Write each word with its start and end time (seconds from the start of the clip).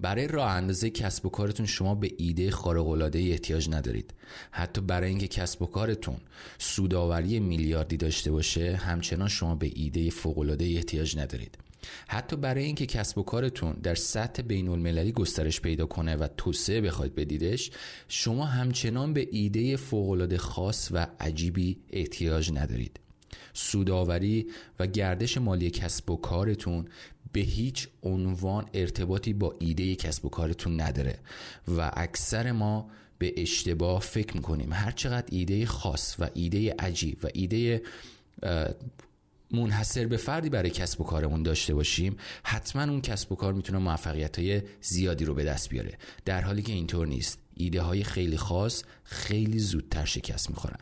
برای 0.00 0.28
راه 0.28 0.50
اندازه 0.50 0.90
کسب 0.90 1.26
و 1.26 1.28
کارتون 1.28 1.66
شما 1.66 1.94
به 1.94 2.10
ایده 2.16 2.50
خارق 2.50 2.88
العاده 2.88 3.18
احتیاج 3.18 3.70
ندارید. 3.70 4.14
حتی 4.50 4.80
برای 4.80 5.08
اینکه 5.08 5.28
کسب 5.28 5.62
و 5.62 5.66
کارتون 5.66 6.16
سوداوری 6.58 7.40
میلیاردی 7.40 7.96
داشته 7.96 8.30
باشه 8.30 8.76
همچنان 8.76 9.28
شما 9.28 9.54
به 9.54 9.70
ایده 9.74 10.10
فوق 10.10 10.38
العاده 10.38 10.64
احتیاج 10.64 11.18
ندارید. 11.18 11.58
حتی 12.08 12.36
برای 12.36 12.64
اینکه 12.64 12.86
کسب 12.86 13.18
و 13.18 13.22
کارتون 13.22 13.72
در 13.72 13.94
سطح 13.94 14.42
بین 14.42 14.68
المللی 14.68 15.12
گسترش 15.12 15.60
پیدا 15.60 15.86
کنه 15.86 16.16
و 16.16 16.28
توسعه 16.36 16.80
بخواید 16.80 17.14
بدیدش 17.14 17.70
شما 18.08 18.44
همچنان 18.44 19.12
به 19.12 19.28
ایده 19.32 19.76
فوق 19.76 20.10
العاده 20.10 20.38
خاص 20.38 20.88
و 20.92 21.06
عجیبی 21.20 21.78
احتیاج 21.90 22.52
ندارید. 22.52 23.00
سوداوری 23.52 24.46
و 24.78 24.86
گردش 24.86 25.38
مالی 25.38 25.70
کسب 25.70 26.10
و 26.10 26.16
کارتون 26.16 26.84
به 27.32 27.40
هیچ 27.40 27.88
عنوان 28.02 28.66
ارتباطی 28.74 29.32
با 29.32 29.54
ایده 29.58 29.94
کسب 29.94 30.24
و 30.24 30.28
کارتون 30.28 30.80
نداره 30.80 31.18
و 31.68 31.90
اکثر 31.96 32.52
ما 32.52 32.90
به 33.18 33.34
اشتباه 33.36 34.00
فکر 34.00 34.34
می‌کنیم. 34.34 34.72
هر 34.72 34.90
چقدر 34.90 35.26
ایده 35.30 35.66
خاص 35.66 36.16
و 36.18 36.28
ایده 36.34 36.74
عجیب 36.78 37.18
و 37.22 37.28
ایده 37.34 37.82
منحصر 39.50 40.06
به 40.06 40.16
فردی 40.16 40.48
برای 40.48 40.70
کسب 40.70 41.00
و 41.00 41.04
کارمون 41.04 41.42
داشته 41.42 41.74
باشیم 41.74 42.16
حتما 42.42 42.82
اون 42.82 43.00
کسب 43.00 43.32
و 43.32 43.34
کار 43.34 43.52
می‌تونه 43.52 43.78
موفقیت 43.78 44.38
های 44.38 44.62
زیادی 44.82 45.24
رو 45.24 45.34
به 45.34 45.44
دست 45.44 45.68
بیاره. 45.68 45.98
در 46.24 46.40
حالی 46.40 46.62
که 46.62 46.72
اینطور 46.72 47.06
نیست. 47.06 47.38
ایده 47.60 47.82
های 47.82 48.04
خیلی 48.04 48.36
خاص 48.36 48.82
خیلی 49.04 49.58
زودتر 49.58 50.04
شکست 50.04 50.50
می‌خورن. 50.50 50.78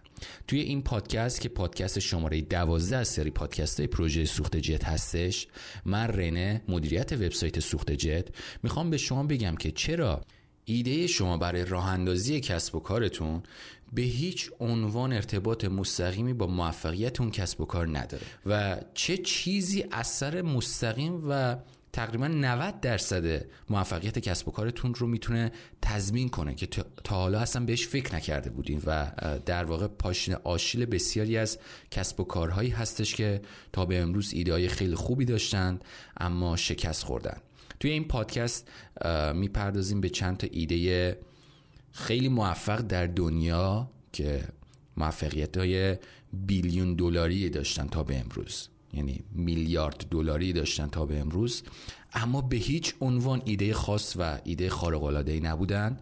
توی 0.49 0.61
این 0.61 0.83
پادکست 0.83 1.41
که 1.41 1.49
پادکست 1.49 1.99
شماره 1.99 2.41
دوازده 2.41 2.97
از 2.97 3.09
سری 3.09 3.31
پادکست 3.31 3.81
های 3.81 3.87
پروژه 3.87 4.25
سوخت 4.25 4.57
جت 4.57 4.85
هستش 4.85 5.47
من 5.85 6.07
رنه 6.07 6.63
مدیریت 6.69 7.13
وبسایت 7.13 7.61
سوخت 7.61 7.93
جت 7.93 8.29
می‌خوام 8.63 8.91
به 8.91 8.97
شما 8.97 9.23
بگم 9.23 9.57
که 9.57 9.71
چرا 9.71 10.21
ایده 10.65 11.07
شما 11.07 11.37
برای 11.37 11.65
راه 11.65 11.89
اندازی 11.89 12.41
کسب 12.41 12.75
و 12.75 12.81
کارتون 12.81 13.42
به 13.92 14.03
هیچ 14.03 14.51
عنوان 14.61 15.13
ارتباط 15.13 15.65
مستقیمی 15.65 16.33
با 16.33 16.47
موفقیت 16.47 17.20
اون 17.20 17.31
کسب 17.31 17.61
و 17.61 17.65
کار 17.65 17.98
نداره 17.98 18.27
و 18.47 18.81
چه 18.95 19.17
چیزی 19.17 19.85
اثر 19.92 20.42
مستقیم 20.42 21.23
و 21.29 21.57
تقریبا 21.92 22.28
90 22.28 22.81
درصد 22.81 23.47
موفقیت 23.70 24.19
کسب 24.19 24.48
و 24.48 24.50
کارتون 24.50 24.94
رو 24.94 25.06
می‌تونه 25.06 25.53
تضمین 25.83 26.28
کنه 26.28 26.55
که 26.55 26.67
تا 27.05 27.17
حالا 27.17 27.41
اصلا 27.41 27.64
بهش 27.64 27.86
فکر 27.86 28.14
نکرده 28.14 28.50
بودین 28.50 28.83
و 28.86 29.12
در 29.47 29.64
واقع 29.64 29.86
پاشنه 29.86 30.36
آشیل 30.45 30.86
بسیاری 30.86 31.36
از 31.36 31.58
کسب 31.91 32.20
و 32.20 32.25
کارهایی 32.25 32.70
هستش 32.70 33.14
که 33.14 33.42
تا 33.72 33.86
به 33.86 33.98
امروز 33.98 34.33
ایده 34.33 34.53
های 34.53 34.69
خیلی 34.69 34.95
خوبی 34.95 35.25
داشتند 35.25 35.84
اما 36.17 36.56
شکست 36.56 37.05
خوردن. 37.05 37.36
توی 37.80 37.91
این 37.91 38.05
پادکست 38.05 38.69
می‌پردازیم 39.34 40.00
به 40.00 40.08
چند 40.08 40.36
تا 40.36 40.47
ایده 40.50 41.19
خیلی 41.92 42.28
موفق 42.28 42.80
در 42.80 43.06
دنیا 43.06 43.91
که 44.12 44.45
موفقیت 44.97 45.56
های 45.56 45.97
بیلیون 46.33 46.95
دلاری 46.95 47.50
داشتن 47.50 47.86
تا 47.86 48.02
به 48.02 48.19
امروز. 48.19 48.69
یعنی 48.92 49.20
میلیارد 49.33 50.06
دلاری 50.11 50.53
داشتن 50.53 50.86
تا 50.86 51.06
به 51.06 51.20
امروز. 51.20 51.62
اما 52.12 52.41
به 52.41 52.56
هیچ 52.56 52.95
عنوان 53.00 53.42
ایده 53.45 53.75
خاص 53.75 54.17
و 54.19 54.39
ایده 54.45 54.70
خارق 54.70 55.05
العاده 55.05 55.41
نبودن 55.41 55.98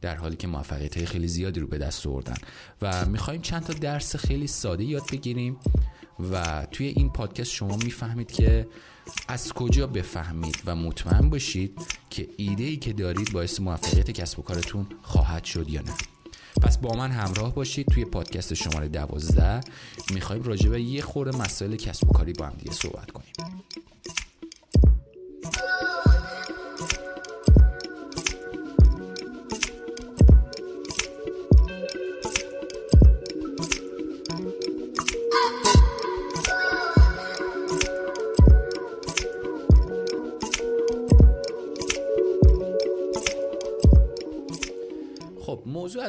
در 0.00 0.16
حالی 0.16 0.36
که 0.36 0.46
موفقیت 0.46 0.96
های 0.96 1.06
خیلی 1.06 1.28
زیادی 1.28 1.60
رو 1.60 1.66
به 1.66 1.78
دست 1.78 2.06
آوردن. 2.06 2.36
و 2.82 3.06
می‌خوایم 3.06 3.40
چند 3.40 3.62
تا 3.62 3.72
درس 3.72 4.16
خیلی 4.16 4.46
ساده 4.46 4.84
یاد 4.84 5.02
بگیریم 5.12 5.56
و 6.32 6.66
توی 6.70 6.86
این 6.86 7.10
پادکست 7.10 7.50
شما 7.50 7.76
می‌فهمید 7.76 8.32
که 8.32 8.66
از 9.28 9.52
کجا 9.52 9.86
بفهمید 9.86 10.62
و 10.66 10.76
مطمئن 10.76 11.30
باشید 11.30 11.78
که 12.10 12.28
ایده 12.36 12.64
ای 12.64 12.76
که 12.76 12.92
دارید 12.92 13.32
باعث 13.32 13.60
موفقیت 13.60 14.10
کسب 14.10 14.38
و 14.38 14.42
کارتون 14.42 14.86
خواهد 15.02 15.44
شد 15.44 15.68
یا 15.68 15.82
نه. 15.82 15.94
پس 16.62 16.78
با 16.78 16.96
من 16.96 17.10
همراه 17.10 17.54
باشید. 17.54 17.86
توی 17.86 18.04
پادکست 18.04 18.54
شماره 18.54 18.88
دوازده 18.88 19.60
می‌خوایم 20.14 20.42
راجع 20.42 20.70
به 20.70 20.82
یه 20.82 21.02
خورده 21.02 21.38
مسائل 21.38 21.76
کسب 21.76 22.10
و 22.10 22.12
کاری 22.12 22.32
با 22.32 22.46
هم 22.46 22.54
دیگه 22.58 22.72
صحبت 22.72 23.10
کنیم. 23.10 23.49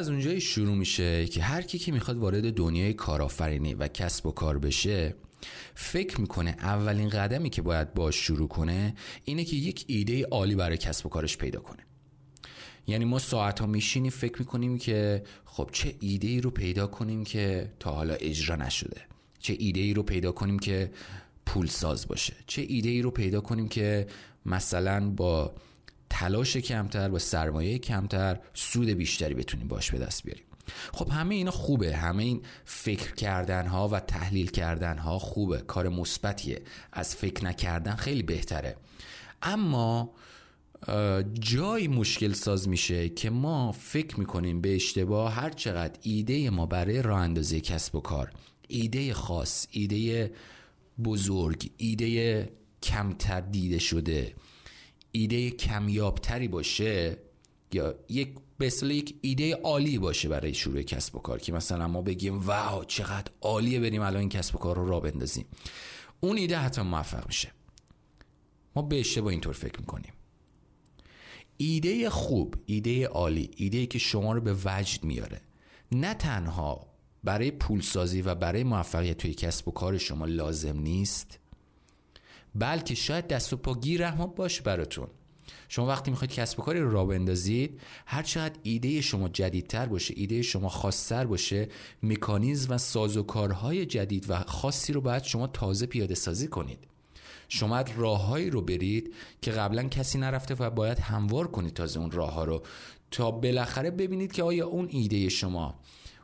از 0.02 0.08
اونجایی 0.08 0.40
شروع 0.40 0.74
میشه 0.74 1.26
که 1.26 1.42
هر 1.42 1.62
کی 1.62 1.78
که 1.78 1.92
می‌خواد 1.92 2.18
وارد 2.18 2.54
دنیای 2.54 2.94
کارآفرینی 2.94 3.74
و 3.74 3.88
کسب 3.88 4.26
و 4.26 4.32
کار 4.32 4.58
بشه 4.58 5.14
فکر 5.74 6.20
می‌کنه 6.20 6.50
اولین 6.50 7.08
قدمی 7.08 7.50
که 7.50 7.62
باید 7.62 7.94
باش 7.94 8.16
شروع 8.16 8.48
کنه 8.48 8.94
اینه 9.24 9.44
که 9.44 9.56
یک 9.56 9.84
ایده 9.86 10.24
عالی 10.24 10.54
برای 10.54 10.76
کسب 10.76 11.06
و 11.06 11.08
کارش 11.08 11.36
پیدا 11.36 11.60
کنه. 11.60 11.86
یعنی 12.86 13.04
ما 13.04 13.18
ساعت 13.18 13.60
ها 13.60 13.66
میشینیم 13.66 14.10
فکر 14.10 14.38
می‌کنیم 14.38 14.78
که 14.78 15.22
خب 15.44 15.68
چه 15.72 15.94
ایده 16.00 16.28
ای 16.28 16.40
رو 16.40 16.50
پیدا 16.50 16.86
کنیم 16.86 17.24
که 17.24 17.72
تا 17.80 17.92
حالا 17.92 18.14
اجرا 18.14 18.56
نشده. 18.56 19.00
چه 19.38 19.56
ایده 19.58 19.80
ای 19.80 19.94
رو 19.94 20.02
پیدا 20.02 20.32
کنیم 20.32 20.58
که 20.58 20.90
پول 21.46 21.66
ساز 21.66 22.08
باشه. 22.08 22.34
چه 22.46 22.62
ایده 22.68 22.88
ای 22.88 23.02
رو 23.02 23.10
پیدا 23.10 23.40
کنیم 23.40 23.68
که 23.68 24.06
مثلا 24.46 25.10
با 25.10 25.54
تلاش 26.12 26.56
کمتر 26.56 27.08
با 27.08 27.18
سرمایه 27.18 27.78
کمتر 27.78 28.40
سود 28.54 28.88
بیشتری 28.88 29.34
بتونیم 29.34 29.68
باش 29.68 29.90
به 29.90 29.98
دست 29.98 30.22
بیاریم. 30.22 30.44
خب 30.92 31.08
همه 31.08 31.34
اینا 31.34 31.50
خوبه. 31.50 31.96
همه 31.96 32.22
این 32.22 32.42
فکر 32.64 33.14
کردن 33.14 33.66
ها 33.66 33.88
و 33.88 34.00
تحلیل 34.00 34.50
کردن 34.50 34.98
ها 34.98 35.18
خوبه. 35.18 35.58
کار 35.58 35.88
مثبتیه. 35.88 36.62
از 36.92 37.16
فکر 37.16 37.44
نکردن 37.44 37.94
خیلی 37.94 38.22
بهتره. 38.22 38.76
اما 39.42 40.12
جای 41.40 41.88
مشکل 41.88 42.32
ساز 42.32 42.68
میشه 42.68 43.08
که 43.08 43.30
ما 43.30 43.72
فکر 43.72 44.20
می‌کنیم 44.20 44.60
به 44.60 44.74
اشتباه 44.74 45.32
هر 45.32 45.50
چقدر 45.50 45.98
ایده 46.02 46.50
ما 46.50 46.66
برای 46.66 47.02
راه 47.02 47.20
اندازی 47.20 47.60
کسب 47.60 47.94
و 47.94 48.00
کار 48.00 48.30
ایده 48.68 49.14
خاص 49.14 49.66
ایده 49.70 50.32
بزرگ 51.04 51.70
ایده 51.76 52.48
کمتر 52.82 53.40
دیده 53.40 53.78
شده 53.78 54.34
ایده 55.12 55.50
کمیابتری 55.50 56.48
باشه 56.48 57.18
یا 57.72 57.94
یک 58.08 58.34
به 58.58 58.72
یک 58.82 59.14
ایده 59.20 59.54
عالی 59.54 59.98
باشه 59.98 60.28
برای 60.28 60.54
شروع 60.54 60.82
کسب 60.82 61.16
و 61.16 61.18
کار 61.18 61.38
که 61.38 61.52
مثلا 61.52 61.88
ما 61.88 62.02
بگیم 62.02 62.40
واو 62.40 62.84
چقدر 62.84 63.32
عالیه 63.40 63.80
بریم 63.80 64.02
الان 64.02 64.20
این 64.20 64.28
کسب 64.28 64.54
و 64.54 64.58
کار 64.58 64.76
رو 64.76 64.88
را 64.88 65.00
بندازیم. 65.00 65.46
اون 66.20 66.36
ایده 66.36 66.58
حتما 66.58 66.84
موفق 66.84 67.26
میشه. 67.26 67.52
ما 68.76 68.82
به 68.82 69.00
اشتباه 69.00 69.30
اینطور 69.30 69.54
فکر 69.54 69.80
می‌کنیم. 69.80 70.12
ایده 71.56 72.10
خوب 72.10 72.54
ایده 72.66 73.06
عالی 73.06 73.50
ایده 73.56 73.86
که 73.86 73.98
شما 73.98 74.32
رو 74.32 74.40
به 74.40 74.56
وجد 74.64 75.04
میاره. 75.04 75.40
نه 75.92 76.14
تنها 76.14 76.86
برای 77.24 77.50
پولسازی 77.50 78.22
و 78.22 78.34
برای 78.34 78.64
موفقیت 78.64 79.18
توی 79.18 79.34
کسب 79.34 79.68
و 79.68 79.70
کار 79.70 79.98
شما 79.98 80.26
لازم 80.26 80.78
نیست 80.80 81.38
بلکه 82.54 82.94
شاید 82.94 83.28
دست 83.28 83.52
و 83.52 83.56
پا 83.56 83.76
رحمت 83.98 84.34
باشه 84.34 84.62
براتون. 84.62 85.06
شما 85.68 85.86
وقتی 85.86 86.10
می‌خواید 86.10 86.32
کسب 86.32 86.60
و 86.60 86.62
کاری 86.62 86.80
رو 86.80 86.90
راه 86.90 87.06
بندازید 87.06 87.80
هر 88.06 88.22
چقدر 88.22 88.58
ایده 88.62 89.00
شما 89.00 89.28
جدیدتر 89.28 89.86
باشه 89.86 90.14
ایده 90.16 90.42
شما 90.42 90.68
خاصتر 90.68 91.26
باشه 91.26 91.68
مکانیزم 92.02 92.74
و 92.74 92.78
سازوکارهای 92.78 93.86
جدید 93.86 94.30
و 94.30 94.38
خاصی 94.38 94.92
رو 94.92 95.00
باید 95.00 95.22
شما 95.22 95.46
تازه 95.46 95.86
پیاده 95.86 96.14
سازی 96.14 96.48
کنید. 96.48 96.78
شما 97.48 97.84
راههایی 97.96 98.50
رو 98.50 98.60
برید 98.60 99.14
که 99.42 99.50
قبلا 99.50 99.82
کسی 99.82 100.18
نرفته 100.18 100.54
و 100.54 100.70
باید 100.70 100.98
هموار 100.98 101.46
کنید 101.48 101.74
تازه 101.74 102.00
اون 102.00 102.10
راه 102.10 102.32
ها 102.32 102.44
رو 102.44 102.62
تا 103.10 103.30
بالاخره 103.30 103.90
ببینید 103.90 104.32
که 104.32 104.42
آیا 104.42 104.66
اون 104.66 104.88
ایده 104.90 105.28
شما 105.28 105.74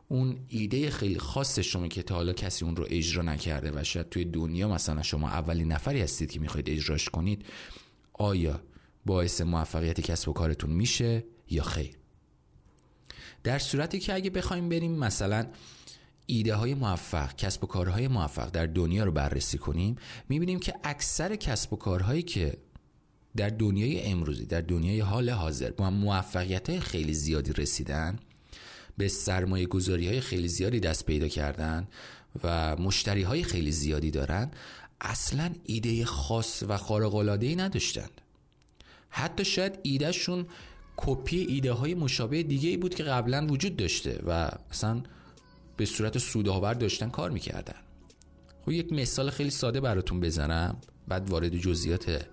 اون 0.08 0.38
ایده 0.48 0.90
خیلی 0.90 1.18
خاص 1.18 1.58
شما 1.58 1.88
که 1.88 2.02
تا 2.02 2.14
حالا 2.14 2.32
کسی 2.32 2.64
اون 2.64 2.76
رو 2.76 2.86
اجرا 2.90 3.22
نکرده 3.22 3.80
و 3.80 3.84
شاید 3.84 4.08
توی 4.08 4.24
دنیا 4.24 4.68
مثلا 4.68 5.02
شما 5.02 5.28
اولین 5.28 5.72
نفری 5.72 6.00
هستید 6.00 6.30
که 6.30 6.40
می‌خواید 6.40 6.70
اجراش 6.70 7.08
کنید 7.08 7.44
آیا 8.12 8.60
باعث 9.06 9.40
موفقیت 9.40 10.00
کسب 10.00 10.28
و 10.28 10.32
کارتون 10.32 10.70
میشه 10.70 11.24
یا 11.50 11.62
خیر؟ 11.62 11.98
در 13.42 13.58
صورتی 13.58 13.98
که 13.98 14.14
اگه 14.14 14.30
بخوایم 14.30 14.68
بریم 14.68 14.92
مثلا 14.92 15.46
ایده 16.26 16.54
های 16.54 16.74
موفق 16.74 17.36
کسب 17.36 17.64
و 17.64 17.66
کارهای 17.66 18.08
موفق 18.08 18.50
در 18.50 18.66
دنیا 18.66 19.04
رو 19.04 19.12
بررسی 19.12 19.58
کنیم 19.58 19.96
می‌بینیم 20.28 20.60
که 20.60 20.74
اکثر 20.84 21.36
کسب 21.36 21.72
و 21.72 21.76
کارهایی 21.76 22.22
که 22.22 22.56
در 23.36 23.48
دنیای 23.50 24.02
امروزی 24.02 24.46
در 24.46 24.60
دنیای 24.60 25.00
حال 25.00 25.30
حاضر 25.30 25.70
با 25.70 25.90
موفقیت 25.90 26.70
های 26.70 26.80
خیلی 26.80 27.14
زیادی 27.14 27.52
رسیدن 27.52 28.18
به 28.98 29.08
سرمایه 29.08 29.66
گذاری 29.66 30.08
های 30.08 30.20
خیلی 30.20 30.48
زیادی 30.48 30.80
دست 30.80 31.06
پیدا 31.06 31.28
کردن 31.28 31.88
و 32.44 32.76
مشتری 32.76 33.22
های 33.22 33.42
خیلی 33.42 33.72
زیادی 33.72 34.10
دارن 34.10 34.50
اصلا 35.00 35.54
ایده 35.64 36.04
خاص 36.04 36.62
و 36.68 36.76
خارق 36.76 37.14
العاده 37.14 37.54
نداشتند. 37.54 38.20
حتی 39.10 39.44
شاید 39.44 39.78
ایدهشون 39.82 40.46
کپی 40.96 41.36
ایده 41.36 41.72
های 41.72 41.94
مشابه 41.94 42.42
دیگه 42.42 42.68
ای 42.68 42.76
بود 42.76 42.94
که 42.94 43.02
قبلا 43.02 43.46
وجود 43.46 43.76
داشته 43.76 44.22
و 44.26 44.50
اصلا 44.70 45.02
به 45.76 45.86
صورت 45.86 46.18
سودآور 46.18 46.74
داشتن 46.74 47.10
کار 47.10 47.30
می‌کردن. 47.30 47.74
خب 48.64 48.72
یک 48.72 48.92
مثال 48.92 49.30
خیلی 49.30 49.50
ساده 49.50 49.80
براتون 49.80 50.20
بزنم 50.20 50.76
بعد 51.08 51.30
وارد 51.30 51.56
جزئیات 51.56 52.26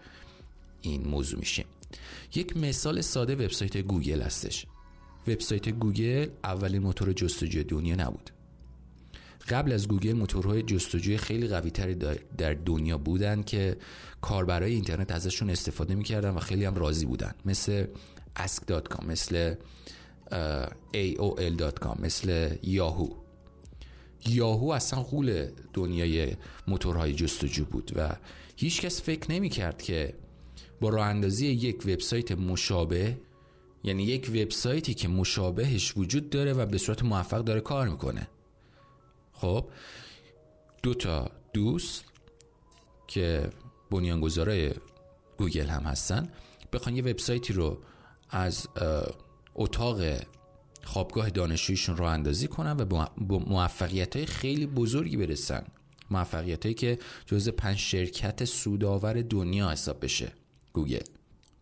این 0.81 1.07
موضوع 1.07 1.39
میشیم. 1.39 1.65
یک 2.35 2.57
مثال 2.57 3.01
ساده 3.01 3.35
وبسایت 3.35 3.77
گوگل 3.77 4.21
هستش. 4.21 4.65
وبسایت 5.27 5.69
گوگل 5.69 6.27
اولین 6.43 6.81
موتور 6.81 7.13
جستجوی 7.13 7.63
دنیا 7.63 7.95
نبود. 7.95 8.29
قبل 9.49 9.71
از 9.71 9.87
گوگل 9.87 10.13
موتورهای 10.13 10.63
جستجوی 10.63 11.17
خیلی 11.17 11.47
قوی 11.47 11.69
تری 11.69 11.95
در 12.37 12.53
دنیا 12.53 12.97
بودن 12.97 13.43
که 13.43 13.77
کاربرای 14.21 14.73
اینترنت 14.73 15.11
ازشون 15.11 15.49
استفاده 15.49 15.95
می‌کردن 15.95 16.29
و 16.29 16.39
خیلی 16.39 16.65
هم 16.65 16.75
راضی 16.75 17.05
بودن. 17.05 17.33
مثل 17.45 17.85
ask.com 18.39 19.05
مثل 19.05 19.55
aol.com 20.93 21.99
مثل 21.99 22.55
یاهو. 22.63 23.09
یاهو 24.27 24.69
اصلا 24.69 25.03
قول 25.03 25.47
دنیای 25.73 26.31
موتورهای 26.67 27.13
جستجو 27.13 27.65
بود 27.65 27.91
و 27.95 28.15
هیچکس 28.55 29.01
فکر 29.01 29.31
نمی 29.31 29.49
کرد 29.49 29.81
که 29.81 30.13
با 30.81 30.89
راه 30.89 31.05
اندازی 31.07 31.47
یک 31.47 31.85
وبسایت 31.85 32.31
مشابه 32.31 33.17
یعنی 33.85 34.03
یک 34.03 34.29
وبسایتی 34.29 34.93
که 34.93 35.07
مشابهش 35.07 35.97
وجود 35.97 36.29
داره 36.29 36.53
و 36.53 36.65
به 36.65 36.77
صورت 36.77 37.03
موفق 37.03 37.43
داره 37.43 37.61
کار 37.61 37.87
می‌کنه. 37.87 38.27
خب 39.33 39.69
دو 40.83 40.93
تا 40.93 41.31
دوست 41.53 42.05
که 43.07 43.49
بنیانگذارای 43.91 44.71
گوگل 45.37 45.67
هم 45.67 45.83
هستن 45.83 46.29
بخوان 46.73 46.95
یه 46.95 47.03
وبسایتی 47.03 47.53
رو 47.53 47.77
از 48.29 48.67
اتاق 49.55 50.01
خوابگاه 50.83 51.29
دانشجویشون 51.29 51.97
راه 51.97 52.13
اندازی 52.13 52.47
کنن 52.47 52.71
و 52.71 52.85
با 52.85 53.39
موفقیت 53.39 54.15
های 54.15 54.25
خیلی 54.25 54.65
بزرگی 54.65 55.17
برسن. 55.17 55.65
موفقیت 56.11 56.65
هایی 56.65 56.75
که 56.75 56.99
جز 57.25 57.49
پنج 57.49 57.77
شرکت 57.77 58.45
سودآور 58.45 59.21
دنیا 59.21 59.71
حساب 59.71 60.03
بشه 60.03 60.31
گوگل. 60.73 61.03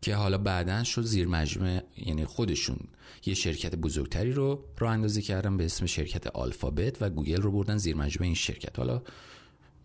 که 0.04 0.16
حالا 0.16 0.38
بعدا 0.38 0.84
شد 0.84 1.02
زیر 1.02 1.28
مجموعه 1.28 1.84
یعنی 1.98 2.26
خودشون 2.26 2.78
یه 3.26 3.34
شرکت 3.34 3.76
بزرگتری 3.76 4.32
رو 4.32 4.64
راه 4.78 4.92
اندازی 4.92 5.22
کردن 5.22 5.58
به 5.58 5.66
اسم 5.66 5.86
شرکت 5.86 6.28
آلفابت 6.28 7.02
و 7.02 7.10
گوگل 7.10 7.42
رو 7.42 7.52
بردن 7.52 7.78
زیر 7.78 7.96
مجموعه 7.96 8.26
این 8.26 8.36
شرکت. 8.36 8.80
حالا 8.80 9.02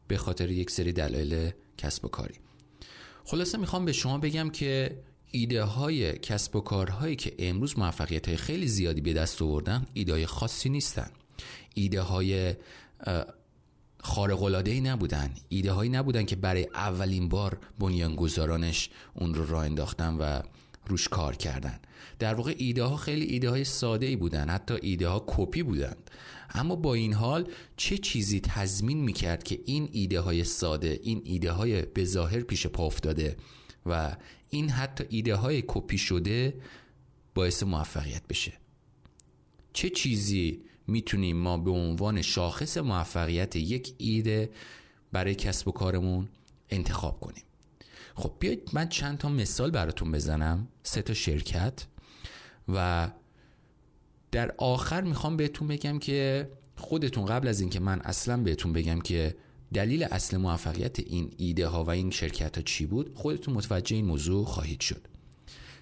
به 0.09 0.17
خاطر 0.17 0.51
یک 0.51 0.71
سری 0.71 0.93
دلایل 0.93 1.51
کسب 1.79 2.05
و 2.05 2.09
کاری. 2.09 2.35
خلاصه 3.25 3.59
می‌خوام 3.59 3.85
به 3.85 3.93
شما 3.93 4.19
بگم 4.19 4.51
که 4.51 4.99
ایده 5.31 5.63
های 5.63 6.19
کسب 6.19 6.57
و 6.57 6.61
کارهایی 6.61 7.17
که 7.17 7.35
امروز 7.39 7.79
موفقیت 7.79 8.29
های 8.29 8.37
خیلی 8.37 8.69
زیادی 8.69 9.01
به 9.01 9.13
دست 9.13 9.43
آوردن 9.43 9.87
ایده 9.95 10.13
های 10.13 10.27
خاصی 10.27 10.69
نیستن. 10.69 11.11
ایده 11.75 12.01
های 12.01 12.55
خارق 14.01 14.43
العاده 14.43 14.71
ای 14.71 14.81
نبودن. 14.81 15.35
ایده 15.49 15.73
هایی 15.73 15.91
نبودن 15.91 16.25
که 16.25 16.37
برای 16.37 16.69
اولین 16.75 17.29
بار 17.29 17.59
بنیانگذارانش 17.79 18.91
اون 19.15 19.35
رو 19.35 19.47
راه 19.47 19.65
انداختن 19.65 20.15
و 20.15 20.41
روش 20.87 21.09
کار 21.09 21.37
کردن. 21.37 21.79
در 22.19 22.35
واقع 22.35 22.55
ایده 22.59 22.83
ها 22.85 22.97
خیلی 22.97 23.25
ایده 23.25 23.51
های 23.51 23.65
ساده 23.65 24.07
ای 24.07 24.17
بودن. 24.17 24.49
حتی 24.49 24.75
ایده 24.83 25.09
ها 25.09 25.25
کپی 25.27 25.63
بودند. 25.63 26.11
اما 26.51 26.77
با 26.77 26.95
این 26.95 27.13
حال 27.13 27.51
چه 27.77 27.99
چیزی 27.99 28.41
تضمین 28.41 28.99
می‌کرد 28.99 29.43
که 29.43 29.61
این 29.65 29.89
ایده 29.93 30.21
های 30.21 30.45
ساده 30.45 31.01
این 31.03 31.23
ایده 31.25 31.53
های 31.53 31.83
به 31.83 32.05
ظاهر 32.05 32.41
پیش 32.41 32.67
پا 32.67 32.87
افتاده 32.87 33.37
و 33.87 34.17
این 34.51 34.71
حتی 34.71 35.05
ایده 35.09 35.35
های 35.35 35.65
کپی 35.67 35.99
شده 35.99 36.55
باعث 37.35 37.63
موفقیت 37.63 38.23
بشه؟ 38.29 38.53
چه 39.73 39.91
چیزی 39.91 40.63
می‌تونیم 40.89 41.37
ما 41.37 41.59
به 41.59 41.71
عنوان 41.71 42.23
شاخص 42.23 42.79
موفقیت 42.79 43.57
یک 43.57 43.95
ایده 43.99 44.51
برای 45.13 45.35
کسب 45.35 45.69
و 45.69 45.73
کارمون 45.73 46.29
انتخاب 46.71 47.21
کنیم. 47.21 47.43
خب 48.15 48.33
بیاید 48.39 48.71
من 48.73 48.89
چند 48.89 49.19
تا 49.19 49.29
مثال 49.29 49.71
براتون 49.71 50.13
بزنم 50.13 50.69
سه 50.83 51.03
تا 51.03 51.15
شرکت 51.15 51.87
و 52.69 53.11
در 54.31 54.55
آخر 54.59 55.01
می‌خوام 55.01 55.37
بهتون 55.37 55.69
بگم 55.69 55.99
که 55.99 56.51
خودتون 56.77 57.27
قبل 57.27 57.49
از 57.49 57.61
اینکه 57.61 57.81
من 57.81 58.01
اصلا 58.01 58.37
بهتون 58.37 58.73
بگم 58.73 59.01
که 59.01 59.37
دلیل 59.75 60.03
اصل 60.03 60.37
موفقیت 60.37 61.01
این 61.01 61.33
ایده 61.37 61.67
ها 61.67 61.85
و 61.85 61.91
این 61.91 62.11
شرکت 62.11 62.57
ها 62.57 62.63
چی 62.63 62.87
بود 62.87 63.15
خودتون 63.15 63.55
متوجه 63.55 63.97
این 63.97 64.05
موضوع 64.05 64.45
خواهید 64.45 64.81
شد. 64.81 65.01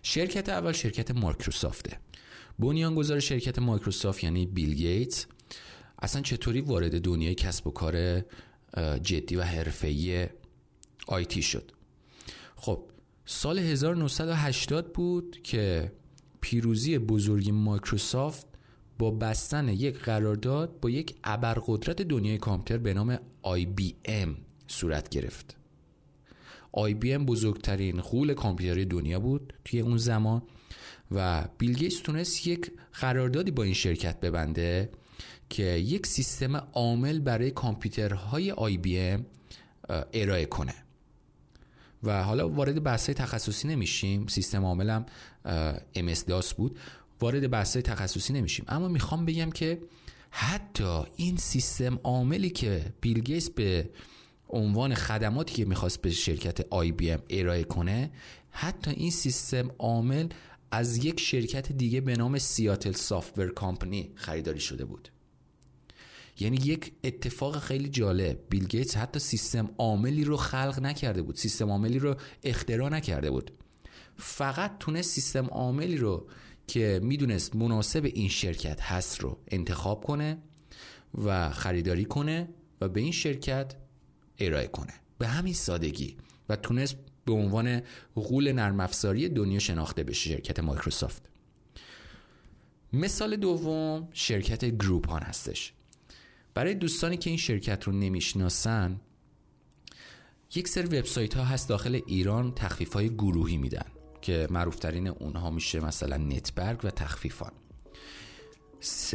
شرکت 0.02 0.48
اول 0.48 0.72
شرکت 0.72 1.10
مایکروسافته. 1.10 1.98
بنیانگذار 2.58 3.20
شرکت 3.20 3.58
مایکروسافت 3.58 4.24
یعنی 4.24 4.46
بیل 4.46 4.74
گیتس 4.74 5.26
اصلا 6.02 6.22
چطوری 6.22 6.60
وارد 6.60 7.00
دنیای 7.00 7.34
کسب 7.34 7.66
و 7.66 7.70
کار 7.70 8.24
جدی 9.02 9.36
و 9.36 9.42
حرفه‌ای 9.42 10.28
آیتی 11.06 11.42
شد؟ 11.42 11.72
خب 12.56 12.82
سال 13.26 13.58
1980 13.58 14.92
بود 14.92 15.40
که 15.42 15.92
پیروزی 16.40 16.98
بزرگی 16.98 17.52
مایکروسافت 17.52 18.46
با 18.98 19.10
بستن 19.10 19.68
یک 19.68 19.98
قرارداد 19.98 20.80
با 20.80 20.90
یک 20.90 21.14
ابرقدرت 21.24 22.02
دنیای 22.02 22.38
کامپیوتر 22.38 22.82
به 22.82 22.94
نام 22.94 23.16
IBM 23.44 24.28
صورت 24.66 25.08
گرفت. 25.08 25.56
IBM 26.76 27.04
بزرگترین 27.04 28.00
غول 28.00 28.34
کامپیوتری 28.34 28.84
دنیا 28.84 29.20
بود. 29.20 29.52
توی 29.64 29.80
اون 29.80 29.96
زمان 29.96 30.42
و 31.10 31.48
بیل 31.58 31.74
گیتس 31.74 31.98
تونست 31.98 32.46
یک 32.46 32.72
قراردادی 32.92 33.50
با 33.50 33.62
این 33.62 33.74
شرکت 33.74 34.20
ببنده 34.20 34.90
که 35.50 35.62
یک 35.62 36.06
سیستم 36.06 36.56
عامل 36.56 37.18
برای 37.18 37.50
کامپیوترهای 37.50 38.52
IBM 38.52 39.20
ارائه 40.12 40.46
کنه. 40.46 40.74
و 42.02 42.22
حالا 42.22 42.48
وارد 42.48 42.82
بحث 42.82 43.10
تخصصی 43.10 43.68
نمیشیم. 43.68 44.26
سیستم 44.26 44.64
عاملم 44.64 45.06
MS 45.96 46.18
DOS 46.28 46.54
بود. 46.54 46.78
وارد 47.20 47.50
بحث 47.50 47.76
تخصصی 47.76 48.32
نمیشیم. 48.32 48.64
اما 48.68 48.88
می‌خوام 48.88 49.26
بگم 49.26 49.50
که 49.50 49.78
حتی 50.30 51.02
این 51.16 51.36
سیستم 51.36 51.98
عاملی 52.02 52.50
که 52.50 52.92
بیل 53.00 53.20
گیتس 53.20 53.50
به 53.50 53.90
عنوان 54.48 54.94
خدماتی 54.94 55.54
که 55.54 55.64
می‌خواست 55.64 56.02
به 56.02 56.10
شرکت 56.10 56.62
IBM 56.62 57.20
ارائه 57.30 57.64
کنه 57.64 58.10
حتی 58.50 58.90
این 58.90 59.10
سیستم 59.10 59.70
عامل 59.78 60.28
از 60.76 61.04
یک 61.04 61.20
شرکت 61.20 61.72
دیگه 61.72 62.00
به 62.00 62.16
نام 62.16 62.38
سیاتل 62.38 62.92
سافتور 62.92 63.48
کامپنی 63.48 64.12
خریداری 64.14 64.60
شده 64.60 64.84
بود. 64.84 65.08
یعنی 66.40 66.56
یک 66.56 66.92
اتفاق 67.04 67.58
خیلی 67.58 67.88
جالب. 67.88 68.38
بیل 68.50 68.66
گیتس 68.66 68.96
حتی 68.96 69.18
سیستم 69.18 69.70
عاملی 69.78 70.24
رو 70.24 70.36
خلق 70.36 70.78
نکرده 70.82 71.22
بود. 71.22 71.36
سیستم 71.36 71.70
عاملی 71.70 71.98
رو 71.98 72.16
اختراع 72.44 72.88
نکرده 72.88 73.30
بود. 73.30 73.50
فقط 74.16 74.78
تونست 74.78 75.10
سیستم 75.10 75.46
عاملی 75.46 75.96
رو 75.96 76.28
که 76.66 77.00
می‌دونست 77.02 77.56
مناسب 77.56 78.04
این 78.04 78.28
شرکت 78.28 78.80
هست 78.82 79.20
رو 79.20 79.38
انتخاب 79.48 80.04
کنه 80.04 80.38
و 81.24 81.50
خریداری 81.50 82.04
کنه 82.04 82.48
و 82.80 82.88
به 82.88 83.00
این 83.00 83.12
شرکت 83.12 83.74
ارائه 84.38 84.66
کنه. 84.66 84.94
به 85.18 85.26
همین 85.26 85.54
سادگی. 85.54 86.16
و 86.48 86.56
تونست 86.56 86.96
به 87.26 87.32
عنوان 87.32 87.82
غول 88.14 88.52
نرم 88.52 88.80
افزاری 88.80 89.28
دنیا 89.28 89.58
شناخته 89.58 90.04
بشه 90.04 90.30
شرکت 90.30 90.60
مایکروسافت. 90.60 91.22
مثال 92.92 93.36
دوم 93.36 94.08
شرکت 94.12 94.64
گروپان 94.64 95.22
هستش. 95.22 95.72
برای 96.54 96.74
دوستانی 96.74 97.16
که 97.16 97.30
این 97.30 97.38
شرکت 97.38 97.84
رو 97.84 97.92
نمی‌شناسن 97.92 99.00
یک 100.54 100.68
سری 100.68 100.98
وبسایت 100.98 101.34
ها 101.34 101.44
هست 101.44 101.68
داخل 101.68 102.00
ایران 102.06 102.54
تخفیف 102.54 102.92
های 102.92 103.08
گروهی 103.08 103.56
میدن 103.56 103.86
که 104.22 104.46
معروفترین 104.50 105.08
اونها 105.08 105.50
میشه 105.50 105.80
مثلا 105.80 106.16
نتبرگ 106.16 106.84
و 106.84 106.90
تخفیفان. 106.90 107.52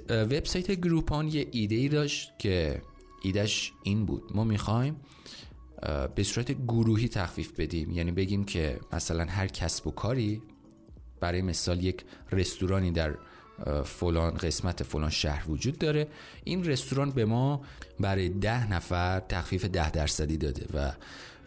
وبسایت 0.10 0.72
گروپان 0.72 1.27
یه 1.27 1.48
ایده 1.51 1.75
ای 1.75 1.89
داشت 1.89 2.32
که 2.39 2.82
ایدهش 3.24 3.72
این 3.84 4.06
بود. 4.06 4.24
ما 4.36 4.44
می‌خوایم 4.44 4.96
به 6.15 6.23
صورت 6.23 6.51
گروهی 6.51 7.07
تخفیف 7.07 7.51
بدیم. 7.59 7.91
یعنی 7.91 8.11
بگیم 8.11 8.43
که 8.43 8.79
مثلا 8.93 9.25
هر 9.25 9.47
کسب 9.47 9.88
و 9.88 9.91
کاری 9.91 10.41
برای 11.19 11.41
مثال 11.41 11.83
یک 11.83 12.05
رستورانی 12.31 12.91
در 12.91 13.17
فلان 13.85 14.31
قسمت 14.31 14.83
فلان 14.83 15.09
شهر 15.09 15.51
وجود 15.51 15.77
داره. 15.77 16.07
این 16.43 16.63
رستوران 16.63 17.11
به 17.11 17.25
ما 17.25 17.61
برای 18.00 18.29
ده 18.29 18.73
نفر 18.73 19.19
تخفیف 19.19 19.65
ده 19.65 19.91
درصدی 19.91 20.38
داده 20.38 20.65
و 20.73 20.91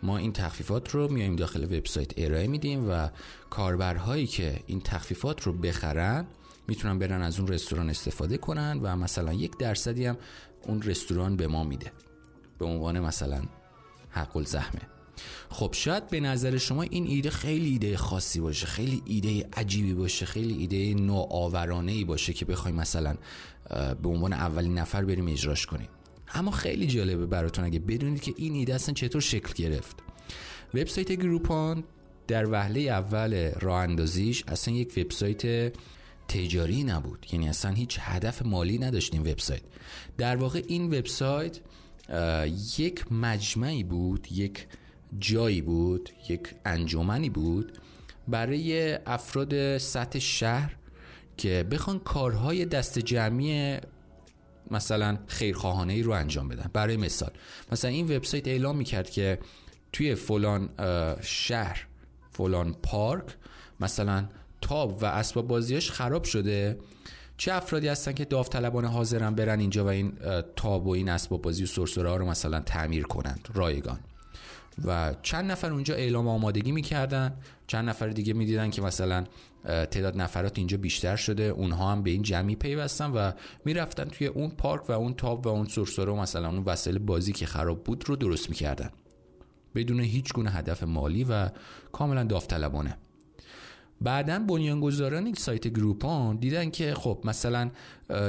ما 0.02 0.18
این 0.18 0.32
تخفیفات 0.32 0.90
رو 0.90 1.12
میایم 1.12 1.36
داخل 1.36 1.64
وبسایت 1.64 2.12
ارائه 2.16 2.46
میدیم 2.46 2.90
و 2.90 3.08
کاربرهایی 3.50 4.26
که 4.26 4.60
این 4.66 4.80
تخفیفات 4.80 5.42
رو 5.42 5.52
بخرن 5.52 6.26
می‌تونن 6.68 6.98
برن 6.98 7.22
از 7.22 7.38
اون 7.40 7.48
رستوران 7.48 7.90
استفاده 7.90 8.36
کنن 8.36 8.80
و 8.82 8.96
مثلا 8.96 9.32
یک 9.32 9.58
درصدی 9.58 10.06
هم 10.06 10.16
اون 10.62 10.82
رستوران 10.82 11.36
به 11.36 11.46
ما 11.46 11.64
میده. 11.64 11.92
به 12.58 12.64
عنوان 12.64 13.00
مثلا 13.00 13.42
حق 14.14 14.37
الزحمه 14.37 14.80
خب 15.50 15.71
شاید 15.73 16.09
به 16.09 16.21
نظر 16.21 16.59
شما 16.59 16.83
این 16.83 17.06
ایده 17.06 17.30
خیلی 17.30 17.71
ایده 17.71 17.97
خاصی 17.97 18.40
باشه 18.40 18.66
خیلی 18.66 19.02
ایده 19.06 19.49
عجیبی 19.52 19.94
باشه 19.94 20.26
خیلی 20.26 20.54
ایده 20.54 20.94
نوآورانه 21.02 21.92
ای 21.92 22.04
باشه 22.04 22.33
که 22.33 22.44
بخوایم 22.44 22.76
مثلا 22.76 23.16
به 24.02 24.09
عنوان 24.09 24.33
اولین 24.33 24.78
نفر 24.78 25.04
بریم 25.04 25.28
اجراش 25.28 25.66
کنیم. 25.66 25.88
اما 26.35 26.50
خیلی 26.50 26.87
جالبه 26.87 27.26
براتون 27.26 27.64
اگه 27.64 27.78
بدونید 27.78 28.21
که 28.23 28.35
این 28.37 28.54
ایده 28.54 28.75
اصلا 28.75 28.94
چطور 28.94 29.21
شکل 29.21 29.52
گرفت. 29.54 29.97
وبسایت 30.75 31.12
گروپان 31.12 31.85
در 32.28 32.50
وهله 32.50 32.80
اول 32.80 33.50
راه 33.61 33.80
اندازیش 33.80 34.44
اصلا 34.49 34.75
یک 34.75 34.92
وبسایت 34.97 35.73
تجاری 36.28 36.85
نبود. 36.85 37.26
یعنی 37.33 37.49
اصلا 37.49 37.71
هیچ 37.71 37.99
هدف 38.00 38.47
مالی 38.47 38.78
نداشت 38.78 39.14
وبسایت. 39.14 39.62
در 40.18 40.37
واقع 40.37 40.62
این 40.68 40.87
وبسایت 40.87 41.61
یک 42.78 43.12
مجمعی 43.12 43.84
بود 43.84 44.28
یک 44.32 44.66
جایی 45.18 45.62
بود 45.62 46.11
یک 46.28 46.54
انجمنی 46.64 47.30
بود 47.30 47.78
برای 48.28 48.94
افراد 49.06 49.78
سطح 49.78 50.18
شهر 50.18 50.76
که 51.37 51.66
بخوان 51.70 51.99
کارهای 51.99 52.64
دست 52.64 52.99
جمعی 52.99 53.78
مثلا 54.70 55.18
خیرخواهانه 55.26 55.92
ای 55.92 56.02
رو 56.02 56.12
انجام 56.12 56.49
بدن. 56.49 56.70
برای 56.73 56.96
مثال 56.96 57.30
مثلا 57.73 57.90
این 57.90 58.16
وبسایت 58.16 58.49
اعلام 58.49 58.76
می‌کرد 58.76 59.11
که 59.11 59.38
توی 59.92 60.14
فلان 60.14 60.68
شهر 61.23 61.87
فلان 62.30 62.76
پارک 62.82 63.25
مثلا 63.80 64.28
تاب 64.61 65.02
و 65.02 65.06
اسباب 65.06 65.49
بازیاش 65.49 65.90
خراب 65.90 66.25
شده. 66.25 66.78
چه 67.36 67.52
افرادی 67.52 67.88
هستن 67.88 68.12
که 68.12 68.24
داوطلبانه 68.24 68.88
حاضرن 68.88 69.34
برن 69.34 69.60
اینجا 69.60 69.84
و 69.84 69.88
این 69.88 70.12
تاب 70.56 70.86
و 70.86 70.90
این 70.90 71.08
اسباب 71.08 71.42
بازی 71.42 71.64
و 71.64 71.66
سرسره 71.66 72.08
ها 72.08 72.16
رو 72.16 72.26
مثلا 72.26 72.60
تعمیر 72.60 73.02
کنند 73.02 73.48
رایگان. 73.54 73.98
و 74.84 75.14
چند 75.22 75.50
نفر 75.50 75.72
اونجا 75.72 75.94
اعلام 75.94 76.28
آمادگی 76.28 76.72
می‌کردن 76.72 77.36
چند 77.66 77.88
نفر 77.88 78.08
دیگه 78.08 78.32
می‌دیدن 78.32 78.70
که 78.70 78.82
مثلا 78.82 79.24
تعداد 79.64 80.20
نفرات 80.20 80.58
اینجا 80.58 80.76
بیشتر 80.76 81.16
شده 81.16 81.42
اونها 81.42 81.92
هم 81.92 82.02
به 82.02 82.10
این 82.10 82.22
جمعی 82.22 82.56
پیوستن 82.56 83.10
و 83.10 83.32
می‌رفتن 83.64 84.04
توی 84.04 84.26
اون 84.26 84.50
پارک 84.50 84.90
و 84.90 84.92
اون 84.92 85.14
تاب 85.14 85.46
و 85.46 85.48
اون 85.48 85.66
سرسره 85.66 86.12
و 86.12 86.16
مثلا 86.16 86.48
اون 86.48 86.62
وسایل 86.66 86.98
بازی 86.98 87.32
که 87.32 87.46
خراب 87.46 87.84
بود 87.84 88.08
رو 88.08 88.16
درست 88.16 88.48
می‌کردن. 88.48 88.90
بدون 89.74 90.00
هیچ 90.00 90.32
گونه 90.32 90.50
هدف 90.50 90.82
مالی 90.82 91.24
و 91.24 91.48
کاملا 91.92 92.24
داوطلبانه. 92.24 92.98
بعدا 94.04 94.38
بنیانگذاران 94.38 95.25
این 95.25 95.34
سایت 95.34 95.68
گروپان 95.68 96.37
دیدن 96.37 96.70
که 96.70 96.94
خب 96.94 97.20
مثلا 97.25 97.70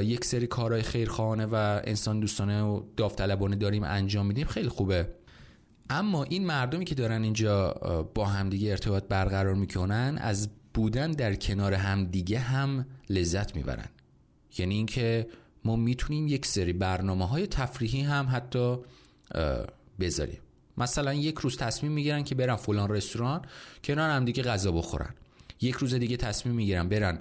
یک 0.01 0.25
سری 0.25 0.47
کارهای 0.47 0.81
خیرخواهانه 0.81 1.45
و 1.45 1.81
انسان 1.83 2.19
دوستانه 2.19 2.63
و 2.63 2.83
داوطلبانه 2.97 3.55
داریم 3.55 3.83
انجام 3.83 4.25
میدیم 4.25 4.47
خیلی 4.47 4.69
خوبه. 4.69 5.07
اما 5.89 6.23
این 6.23 6.45
مردمی 6.45 6.85
که 6.85 6.95
دارن 6.95 7.23
اینجا 7.23 7.71
با 8.13 8.25
همدیگه 8.25 8.71
ارتباط 8.71 9.03
برقرار 9.09 9.55
می‌کنن 9.55 10.17
از 10.21 10.49
بودن 10.73 11.11
در 11.11 11.35
کنار 11.35 11.73
همدیگه 11.73 12.39
هم 12.39 12.85
لذت 13.09 13.55
می‌برن. 13.55 13.89
یعنی 14.57 14.75
اینکه 14.75 15.27
ما 15.63 15.75
می‌تونیم 15.75 16.27
یک 16.27 16.45
سری 16.45 16.73
برنامه 16.73 17.27
های 17.27 17.47
تفریحی 17.47 18.01
هم 18.01 18.27
حتی 18.31 18.77
بذاریم. 19.99 20.39
مثلا 20.77 21.13
یک 21.13 21.37
روز 21.37 21.57
تصمیم 21.57 21.91
می‌گیرن 21.91 22.23
که 22.23 22.35
برن 22.35 22.55
فلان 22.55 22.89
رستوران 22.89 23.41
کنار 23.83 24.09
هم 24.09 24.25
دیگه 24.25 24.43
غذا 24.43 24.71
بخورن. 24.71 25.13
یک 25.65 25.75
روز 25.75 25.93
دیگه 25.93 26.17
تصمیم 26.17 26.55
می‌گیرن 26.55 26.89
برن 26.89 27.19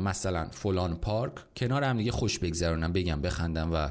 مثلا 0.00 0.48
فلان 0.50 0.96
پارک 0.96 1.32
کنار 1.56 1.84
هم 1.84 1.98
دیگه 1.98 2.12
خوش 2.12 2.38
بگذرونن 2.38 2.92
بگم 2.92 3.20
بخندن 3.20 3.68
و 3.68 3.88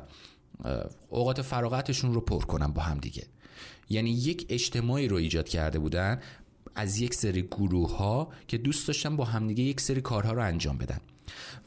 اوقات 1.09 1.41
فراغتشون 1.41 2.13
رو 2.13 2.21
پر 2.21 2.39
کنن 2.39 2.67
با 2.67 2.81
هم 2.81 2.97
دیگه. 2.97 3.23
یعنی 3.89 4.09
یک 4.09 4.45
اجتماعی 4.49 5.07
رو 5.07 5.17
ایجاد 5.17 5.49
کرده 5.49 5.79
بودن 5.79 6.21
از 6.75 7.01
یک 7.01 7.13
سری 7.13 7.41
گروه 7.41 7.97
ها 7.97 8.29
که 8.47 8.57
دوست 8.57 8.87
داشتن 8.87 9.15
با 9.15 9.25
همدیگه 9.25 9.63
یک 9.63 9.81
سری 9.81 10.01
کارها 10.01 10.33
رو 10.33 10.41
انجام 10.41 10.77
بدن. 10.77 10.99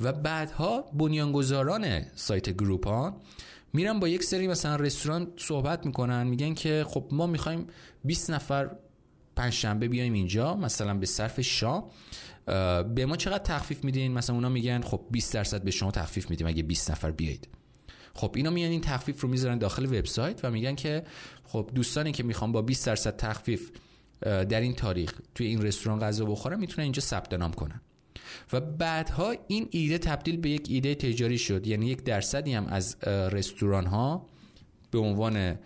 و 0.00 0.12
بعدها 0.12 0.83
بنیانگذاران 0.83 2.03
سایت 2.15 2.50
گروپ 2.50 2.87
ها 2.87 3.21
میرن 3.73 4.00
با 4.00 4.09
یک 4.09 4.25
سری 4.25 4.49
مثلا 4.49 4.77
رستوران 4.77 5.33
صحبت 5.37 5.87
می‌کنن 5.87 6.27
میگن 6.27 6.55
که 6.55 6.85
خب 6.89 7.09
ما 7.11 7.27
می‌خوایم 7.27 7.67
20 8.05 8.31
نفر 8.31 8.71
پنجشنبه 9.37 9.89
بیایم 9.89 10.13
اینجا 10.13 10.55
مثلا 10.55 10.95
به 10.95 11.07
صرف 11.07 11.41
شام. 11.41 11.85
به 12.95 13.07
ما 13.09 13.17
چقدر 13.17 13.45
تخفیف 13.45 13.85
میدین؟ 13.85 14.13
مثلا 14.13 14.37
اونا 14.37 14.49
میگن 14.49 14.81
خب 14.81 15.01
20 15.11 15.35
درصد 15.35 15.63
به 15.63 15.71
شما 15.71 15.91
تخفیف 15.91 16.31
میدیم 16.31 16.47
اگه 16.47 16.63
20 16.63 16.91
نفر 16.91 17.11
بیایید. 17.11 17.49
خب 18.15 18.33
اینا 18.37 18.51
میان 18.51 18.71
این 18.71 18.81
تخفیف 18.81 19.21
رو 19.21 19.29
می‌ذارن 19.29 19.59
داخل 19.59 19.85
وبسایت 19.85 20.45
و 20.45 20.51
میگن 20.51 20.75
که 20.75 21.03
خب 21.45 21.71
دوستانی 21.75 22.13
که 22.13 22.23
می‌خوان 22.23 22.53
با 22.53 22.63
20 22.63 22.87
درصد 22.87 23.17
تخفیف 23.17 23.71
در 24.23 24.61
این 24.61 24.75
تاریخ 24.75 25.13
توی 25.35 25.47
این 25.47 25.63
رستوران 25.63 25.99
غذا 26.01 26.25
بخورن 26.25 26.61
می‌تونن 26.61 26.83
اینجا 26.83 27.03
ثبت 27.03 27.33
نام 27.33 27.53
کنن. 27.53 27.81
و 28.53 28.61
بعدها 28.61 29.35
این 29.49 29.69
ایده 29.71 29.99
تبدیل 29.99 30.37
به 30.37 30.51
یک 30.51 30.67
ایده 30.69 30.95
تجاری 30.95 31.39
شد. 31.39 31.67
یعنی 31.67 31.87
یک 31.87 32.05
درصدی 32.05 32.53
هم 32.53 32.67
از 32.67 32.97
رستوران 33.05 33.87
ها 33.87 34.27
به 34.91 34.99
عنوان 34.99 35.59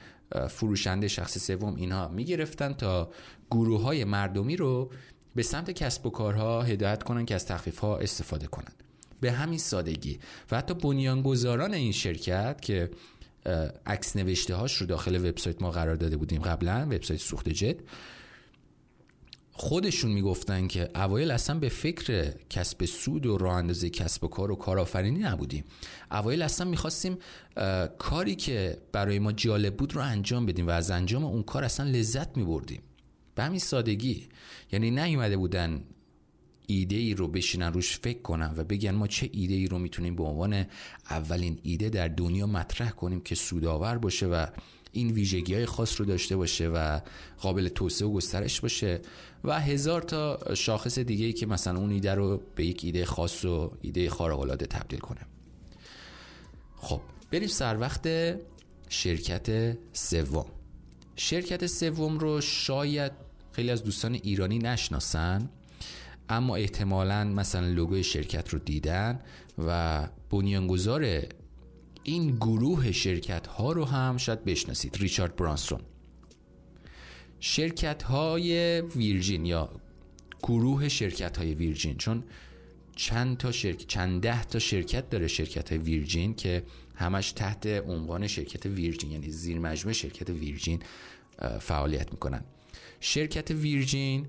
فروشنده 0.51 1.09
شخص 1.09 1.39
سوم 1.39 1.75
اینها 1.75 2.09
می‌گرفتن 2.09 2.73
تا 2.73 3.11
گروه 3.51 3.83
های 3.83 4.05
مردمی 4.05 4.57
رو 4.57 4.91
به 5.35 5.43
سمت 5.43 5.71
کسب 5.71 6.07
و 6.07 6.11
کارها 6.11 6.63
هدایت 6.63 7.03
کنن 7.03 7.27
که 7.27 7.35
از 7.35 7.47
تخفیف 7.47 7.79
ها 7.79 7.99
استفاده 7.99 8.47
کنن. 8.47 8.73
به 9.21 9.33
همین 9.33 9.59
سادگی. 9.59 10.19
و 10.51 10.57
حتی 10.57 10.75
بنیانگذاران 10.75 11.75
این 11.75 11.93
شرکت 11.93 12.61
که 12.61 12.91
عکس 13.87 14.17
نوشته 14.17 14.55
هاش 14.55 14.77
رو 14.77 14.87
داخل 14.87 15.29
وبسایت 15.29 15.63
ما 15.63 15.71
قرار 15.71 15.97
داده 15.97 16.17
بودیم 16.17 16.43
قبلا 16.43 16.87
وبسایت 16.91 17.21
سوخت 17.21 17.49
جت 17.49 17.77
خودشون 19.65 20.13
می‌گفتن 20.13 20.67
که 20.67 20.91
اوایل 20.95 21.31
اصلا 21.31 21.59
به 21.59 21.69
فکر 21.69 22.33
کسب 22.51 22.85
سود 22.85 23.27
و 23.27 23.39
راه 23.39 23.55
اندازه 23.55 23.91
کسب 23.91 24.25
و 24.25 24.29
کار 24.29 24.51
و 24.51 24.57
کارآفرینی 24.57 25.19
نبودیم. 25.19 25.65
اوایل 26.11 26.43
اصلا 26.43 26.71
می‌خواستیم 26.71 27.19
کاری 27.99 28.35
که 28.35 28.79
برای 28.93 29.19
ما 29.19 29.33
جالب 29.33 29.77
بود 29.77 29.95
رو 29.95 30.03
انجام 30.03 30.47
بدیم 30.47 30.67
و 30.67 30.71
از 30.71 30.91
انجام 30.91 31.25
اون 31.25 31.43
کار 31.43 31.65
اصلا 31.65 31.91
لذت 31.91 32.37
میبردیم. 32.37 32.83
به 33.35 33.43
همین 33.43 33.59
سادگی 33.59 34.29
یعنی 34.73 34.91
نیومده 34.91 35.37
بودن 35.37 35.85
ایده 36.67 36.97
ای 36.97 37.15
رو 37.15 37.29
بشینن 37.29 37.73
روش 37.73 37.99
فکر 37.99 38.23
کنن 38.23 38.55
و 38.57 38.65
بگن 38.65 38.91
ما 38.91 39.07
چه 39.07 39.31
ایده 39.33 39.55
ای 39.55 39.67
رو 39.67 39.79
می‌تونیم 39.79 40.17
به 40.17 40.23
عنوان 40.23 40.67
اولین 41.11 41.59
ایده 41.63 41.89
در 41.89 42.09
دنیا 42.09 42.47
مطرح 42.47 42.91
کنیم 42.91 43.21
که 43.21 43.35
سودآور 43.35 43.99
باشه 43.99 44.27
و 44.27 44.47
این 44.95 45.11
ویژگی 45.11 45.55
های 45.55 45.67
خاص 45.67 46.01
رو 46.01 46.07
داشته 46.07 46.37
باشه 46.37 46.69
و 46.69 47.01
قابل 47.39 47.69
توسعه 47.69 48.09
و 48.09 48.13
گسترش 48.13 48.61
باشه 48.61 49.01
و 49.45 49.61
هزار 49.61 50.03
تا 50.03 50.55
شاخص 50.55 50.99
دیگه 50.99 51.27
ای 51.27 51.33
که 51.33 51.47
مثلا 51.47 51.79
اون 51.79 51.91
ایده 51.91 52.15
رو 52.15 52.43
به 52.55 52.65
یک 52.65 52.81
ایده 52.85 53.05
خاص 53.05 53.45
و 53.45 53.73
ایده 53.83 54.11
خارق 54.11 54.41
العاده 54.41 54.67
تبدیل 54.67 54.99
کنه. 54.99 55.21
خب 56.77 57.01
بریم 57.31 57.49
سر 57.49 57.81
وقت 57.81 58.09
شرکت 58.89 59.77
سوم. 59.93 60.47
شرکت 61.17 61.67
سوم 61.67 62.19
رو 62.19 62.41
شاید 62.41 63.13
خیلی 63.53 63.71
از 63.71 63.85
دوستان 63.85 64.15
ایرانی 64.15 64.59
نشناسن 64.59 65.49
اما 66.29 66.57
احتمالا 66.57 67.25
مثلا 67.25 67.67
لوگوی 67.67 68.05
شرکت 68.05 68.49
رو 68.49 68.59
دیدن 68.59 69.21
و 69.67 70.03
بنیانگذار 70.31 71.23
این 72.05 72.37
گروه 72.37 72.93
شرکت 72.93 73.47
ها 73.47 73.73
رو 73.73 73.85
هم 73.85 74.17
شاید 74.17 74.45
بشناسید. 74.45 74.97
ریچارد 74.97 75.37
برانسون. 75.37 75.81
شرکت 77.41 78.03
های 78.03 78.81
ویرجین 78.81 79.47
یا 79.47 79.71
گروه 80.43 80.89
شرکت 80.89 81.37
های 81.37 81.55
ویرجین 81.55 81.97
چون 81.97 82.25
چند 82.97 83.37
تا 83.37 83.53
شرکت 83.53 83.87
چند 83.87 84.23
ده 84.23 84.45
تا 84.45 84.59
شرکت 84.59 85.11
داره 85.11 85.27
شرکت 85.27 85.69
های 85.69 85.79
ویرجین 85.79 86.35
که 86.35 86.63
همش 86.95 87.33
تحت 87.33 87.67
عنوان 87.67 88.27
شرکت 88.27 88.67
ویرجین 88.67 89.11
یعنی 89.11 89.31
زیر 89.31 89.59
مجموعه 89.59 89.95
شرکت 89.95 90.31
ویرجین 90.31 90.83
فعالیت 91.61 92.13
می‌کنن. 92.13 92.45
شرکت 93.01 93.51
ویرجین 93.51 94.27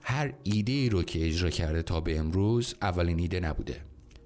هر 0.00 0.32
ایده 0.42 0.72
ای 0.72 0.88
رو 0.88 1.02
که 1.02 1.26
اجرا 1.26 1.50
کرده 1.50 1.82
تا 1.82 2.00
به 2.00 2.18
امروز 2.18 2.74
اولین 2.82 3.18
ایده 3.18 3.40
نبوده. 3.40 3.80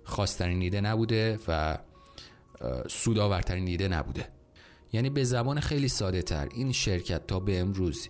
خواسترین 0.04 0.62
ایده 0.62 0.80
نبوده 0.80 1.38
و 1.48 1.78
سودآورترین 2.88 3.68
ایده 3.68 3.88
نبوده. 3.88 4.28
یعنی 4.92 5.10
به 5.10 5.24
زبان 5.24 5.60
خیلی 5.60 5.88
ساده 5.88 6.22
تر 6.22 6.48
این 6.54 6.72
شرکت 6.72 7.26
تا 7.26 7.40
به 7.40 7.60
امروز 7.60 8.08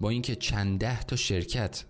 با 0.00 0.10
اینکه 0.10 0.34
چند 0.34 0.80
ده 0.80 1.02
تا 1.02 1.16
شرکت 1.16 1.84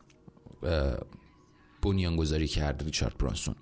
بنیانگذاری 1.82 2.48
کرد 2.48 2.82
ریچارد 2.82 3.18
برانسون. 3.18 3.54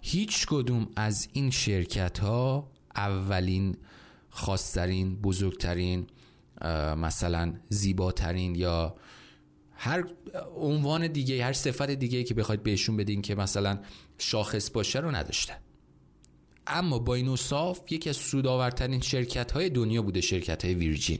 هیچ 0.00 0.46
کدوم 0.46 0.88
از 0.96 1.28
این 1.32 1.50
شرکت 1.50 2.18
ها 2.18 2.70
اولین 2.96 3.76
خاصترین 4.28 5.16
بزرگترین 5.16 6.06
مثلا 6.96 7.54
زیباترین 7.68 8.54
یا 8.54 8.96
هر 9.72 10.04
عنوان 10.56 11.06
دیگه 11.06 11.44
هر 11.44 11.52
صفت 11.52 11.90
دیگه 11.90 12.24
که 12.24 12.34
بخواید 12.34 12.62
بهشون 12.62 12.96
بدین 12.96 13.22
که 13.22 13.34
مثلا 13.34 13.78
شاخص 14.18 14.70
باشه 14.70 14.98
رو 14.98 15.10
نداشته. 15.10 15.54
اما 16.70 16.98
با 16.98 17.14
این 17.14 17.28
اصاف 17.28 17.92
یکی 17.92 18.10
از 18.10 18.16
سودآورترین 18.16 19.00
شرکت 19.00 19.52
های 19.52 19.70
دنیا 19.70 20.02
بوده 20.02 20.20
شرکت 20.20 20.64
های 20.64 20.74
ویرجین. 20.74 21.18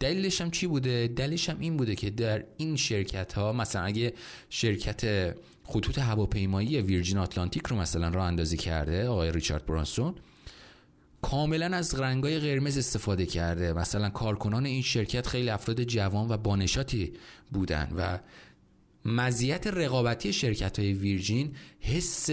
دلیلش 0.00 0.40
هم 0.40 0.50
چی 0.50 0.66
بوده؟ 0.66 1.08
دلیلش 1.16 1.50
هم 1.50 1.60
این 1.60 1.76
بوده 1.76 1.94
که 1.94 2.10
در 2.10 2.44
این 2.56 2.76
شرکت 2.76 3.32
ها 3.32 3.52
مثلا 3.52 3.82
اگه 3.82 4.12
شرکت 4.50 5.34
خطوط 5.64 5.98
هواپیمایی 5.98 6.80
ویرجین 6.80 7.18
آتلانتیک 7.18 7.66
رو 7.66 7.76
مثلا 7.76 8.08
راه 8.08 8.26
اندازی 8.26 8.56
کرده 8.56 9.08
آقای 9.08 9.32
ریچارد 9.32 9.66
برانسون 9.66 10.14
کاملا 11.22 11.76
از 11.76 11.94
رنگای 11.94 12.38
قرمز 12.38 12.78
استفاده 12.78 13.26
کرده. 13.26 13.72
مثلا 13.72 14.08
کارکنان 14.10 14.66
این 14.66 14.82
شرکت 14.82 15.26
خیلی 15.26 15.50
افراد 15.50 15.82
جوان 15.82 16.28
و 16.28 16.36
بانشاتی 16.36 17.12
بودن 17.52 17.92
و 17.96 18.18
مزیت 19.04 19.66
رقابتی 19.66 20.32
شرکت 20.32 20.78
های 20.78 20.92
ویرجین 20.92 21.52
حس 21.80 22.30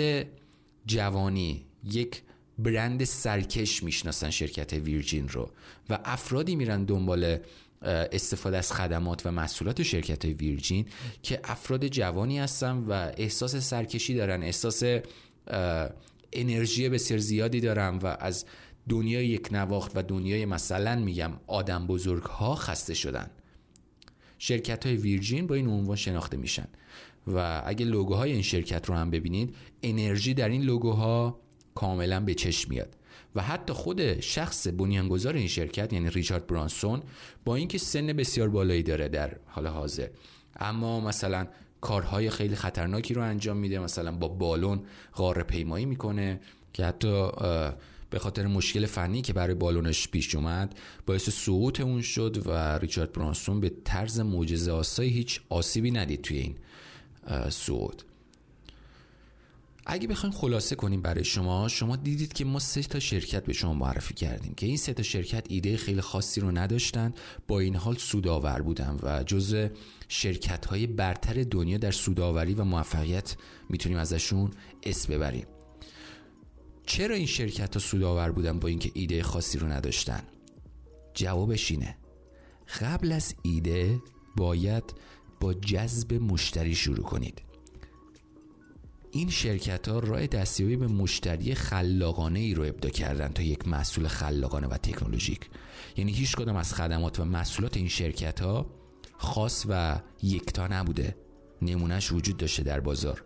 جوانی 0.86 1.66
یک 1.92 2.22
برند 2.58 3.04
سرکش 3.04 3.84
می‌شناسن 3.84 4.30
شرکت 4.30 4.74
ویرجین 4.74 5.30
رو 5.30 5.50
و 5.90 6.00
افرادی 6.06 6.56
میرن 6.56 6.84
دنبال 6.84 7.38
استفاده 7.86 8.58
از 8.58 8.74
خدمات 8.74 9.26
و 9.26 9.32
محصولات 9.32 9.84
شرکت 9.84 10.26
ویرجین 10.26 10.86
که 11.24 11.40
افراد 11.44 11.88
جوانی 11.88 12.40
هستن 12.40 12.78
و 12.78 13.12
احساس 13.18 13.56
سرکشی 13.56 14.16
دارن 14.16 14.44
احساس 14.44 14.84
انرژی 16.34 16.90
بسیار 16.90 17.20
زیادی 17.20 17.60
دارن 17.60 17.98
و 17.98 18.16
از 18.20 18.46
دنیای 18.90 19.28
یک 19.28 19.48
نواخت 19.52 19.92
و 19.96 20.02
دنیای 20.02 20.46
مثلا 20.46 20.96
میگم 20.96 21.32
آدم 21.48 21.88
بزرگ 21.88 22.24
ها 22.24 22.56
خسته 22.56 22.94
شدن. 22.94 23.30
شرکت 24.38 24.86
های 24.86 24.96
ویرجین 24.96 25.48
با 25.48 25.56
این 25.56 25.68
عنوان 25.68 25.96
شناخته 25.96 26.38
میشن 26.38 26.68
و 27.28 27.64
اگه 27.66 27.86
لوگوهای 27.86 28.32
این 28.32 28.42
شرکت 28.42 28.90
رو 28.90 28.96
هم 28.96 29.12
ببینید 29.12 29.56
انرژی 29.84 30.34
در 30.34 30.50
این 30.50 30.62
لوگوها 30.62 31.40
کاملا 31.76 32.20
به 32.20 32.34
چشم 32.34 32.70
میاد. 32.70 32.96
و 33.36 33.42
حتی 33.42 33.74
خود 33.74 34.20
شخص 34.20 34.68
بنیانگذار 34.68 35.36
این 35.36 35.48
شرکت 35.48 35.94
یعنی 35.94 36.10
ریچارد 36.10 36.48
برانسون 36.48 37.02
با 37.46 37.56
اینکه 37.56 37.78
سن 37.78 38.08
بسیار 38.08 38.50
بالایی 38.50 38.84
داره 38.84 39.10
در 39.10 39.38
حال 39.46 39.68
حاضر. 39.68 40.08
اما 40.60 41.00
مثلا 41.00 41.48
کارهای 41.82 42.30
خیلی 42.30 42.56
خطرناکی 42.56 43.14
رو 43.14 43.22
انجام 43.22 43.58
میده 43.58 43.80
مثلا 43.80 44.12
با 44.12 44.28
بالون 44.28 44.84
غار 45.16 45.44
پیمایی 45.44 45.86
می‌کنه 45.86 46.40
که 46.74 46.86
حتی 46.86 47.28
به 48.10 48.20
خاطر 48.20 48.48
مشکل 48.48 48.86
فنی 48.86 49.22
که 49.22 49.34
برای 49.34 49.56
بالونش 49.56 50.08
پیش 50.08 50.36
اومد 50.36 50.80
باعث 51.06 51.30
سقوط 51.30 51.82
اون 51.82 52.02
شد 52.02 52.48
و 52.48 52.78
ریچارد 52.78 53.14
برانسون 53.14 53.60
به 53.60 53.72
طرز 53.84 54.20
معجزه 54.20 54.72
آسایی 54.72 55.10
هیچ 55.10 55.42
آسیبی 55.50 55.92
ندید 55.92 56.22
توی 56.22 56.38
این 56.38 56.56
سقوط. 57.50 58.02
اگه 59.86 60.08
بخوایم 60.08 60.36
خلاصه 60.36 60.76
کنیم 60.76 61.02
برای 61.02 61.24
شما 61.24 61.68
شما 61.68 61.96
دیدید 61.96 62.34
که 62.34 62.46
ما 62.46 62.60
سه 62.60 62.84
تا 62.84 63.00
شرکت 63.00 63.46
به 63.46 63.54
شما 63.54 63.74
معرفی 63.74 64.14
کردیم 64.14 64.54
که 64.54 64.66
این 64.66 64.78
سه 64.78 64.94
تا 64.94 65.04
شرکت 65.04 65.46
ایده 65.50 65.78
خیلی 65.78 66.02
خاصی 66.02 66.42
رو 66.42 66.52
نداشتن 66.52 67.14
با 67.48 67.60
این 67.60 67.76
حال 67.76 67.96
سودآور 67.96 68.62
بودن 68.62 69.00
و 69.04 69.24
جز 69.24 69.70
شرکت 70.08 70.66
های 70.66 70.88
برتر 70.88 71.44
دنیا 71.44 71.78
در 71.78 71.92
سودآوری 71.92 72.54
و 72.54 72.64
موفقیت 72.64 73.36
می‌تونیم 73.70 73.98
ازشون 73.98 74.52
اسم 74.84 75.14
ببریم. 75.14 75.46
چرا 76.86 77.16
این 77.16 77.26
شرکت 77.26 77.74
ها 77.74 77.80
سودآور 77.80 78.32
بودن 78.32 78.60
با 78.60 78.68
اینکه 78.68 78.92
ایده 78.94 79.24
خاصی 79.24 79.58
رو 79.58 79.68
نداشتن؟ 79.68 80.24
جوابش 81.14 81.72
اینه. 81.72 81.98
قبل 82.82 83.12
از 83.12 83.36
ایده 83.42 84.02
باید 84.36 84.84
با 85.40 85.54
جذب 85.54 86.14
مشتری 86.14 86.76
شروع 86.76 87.04
کنید. 87.04 87.53
این 89.16 89.30
شرکت 89.30 89.88
ها 89.88 90.00
راه 90.00 90.28
دستیابی 90.28 90.76
به 90.76 90.88
مشتری 90.88 91.56
خلاقانه 91.56 92.40
ای 92.40 92.54
رو 92.54 92.64
ابدا 92.64 92.90
کردن 92.90 93.28
تا 93.28 93.44
یک 93.44 93.68
محصول 93.68 94.08
خلاقانه 94.08 94.68
و 94.68 94.78
تکنولوژیک. 94.78 95.50
یعنی 95.98 96.12
هیچ 96.12 96.36
کدام 96.36 96.56
از 96.56 96.74
خدمات 96.74 97.20
و 97.20 97.26
محصولات 97.26 97.78
این 97.78 97.88
شرکت 97.88 98.42
ها 98.42 98.66
خاص 99.18 99.66
و 99.70 100.00
یکتا 100.24 100.68
نبوده. 100.68 101.16
نمونهش 101.62 102.12
وجود 102.12 102.38
داشته 102.38 102.64
در 102.64 102.80
بازار. 102.80 103.24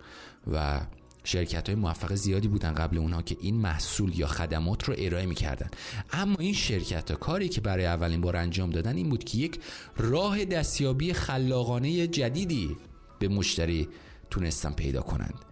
و 0.51 0.82
شرکت 1.24 1.70
های 1.70 1.75
موفق 1.75 2.15
زیادی 2.15 2.48
بودن 2.48 2.74
قبل 2.74 2.98
اونها 2.98 3.22
که 3.22 3.38
این 3.41 3.55
محصول 3.55 4.20
یا 4.20 4.27
خدمات 4.27 4.83
رو 4.83 4.96
ارائه 4.98 5.25
می‌کردن. 5.25 5.70
اما 6.12 6.35
این 6.40 6.53
شرکت 6.53 7.12
ها 7.12 7.18
کاری 7.18 7.50
که 7.50 7.62
برای 7.62 7.85
اولین 7.85 8.22
بار 8.22 8.35
انجام 8.35 8.70
دادن 8.70 8.96
این 8.96 9.09
بود 9.09 9.24
که 9.24 9.38
یک 9.38 9.59
راه 9.98 10.46
دستیابی 10.46 11.14
خلاقانه 11.14 12.07
جدیدی 12.07 12.77
به 13.20 13.27
مشتری 13.27 13.88
تونستن 14.29 14.72
پیدا 14.72 15.01
کنند. 15.01 15.48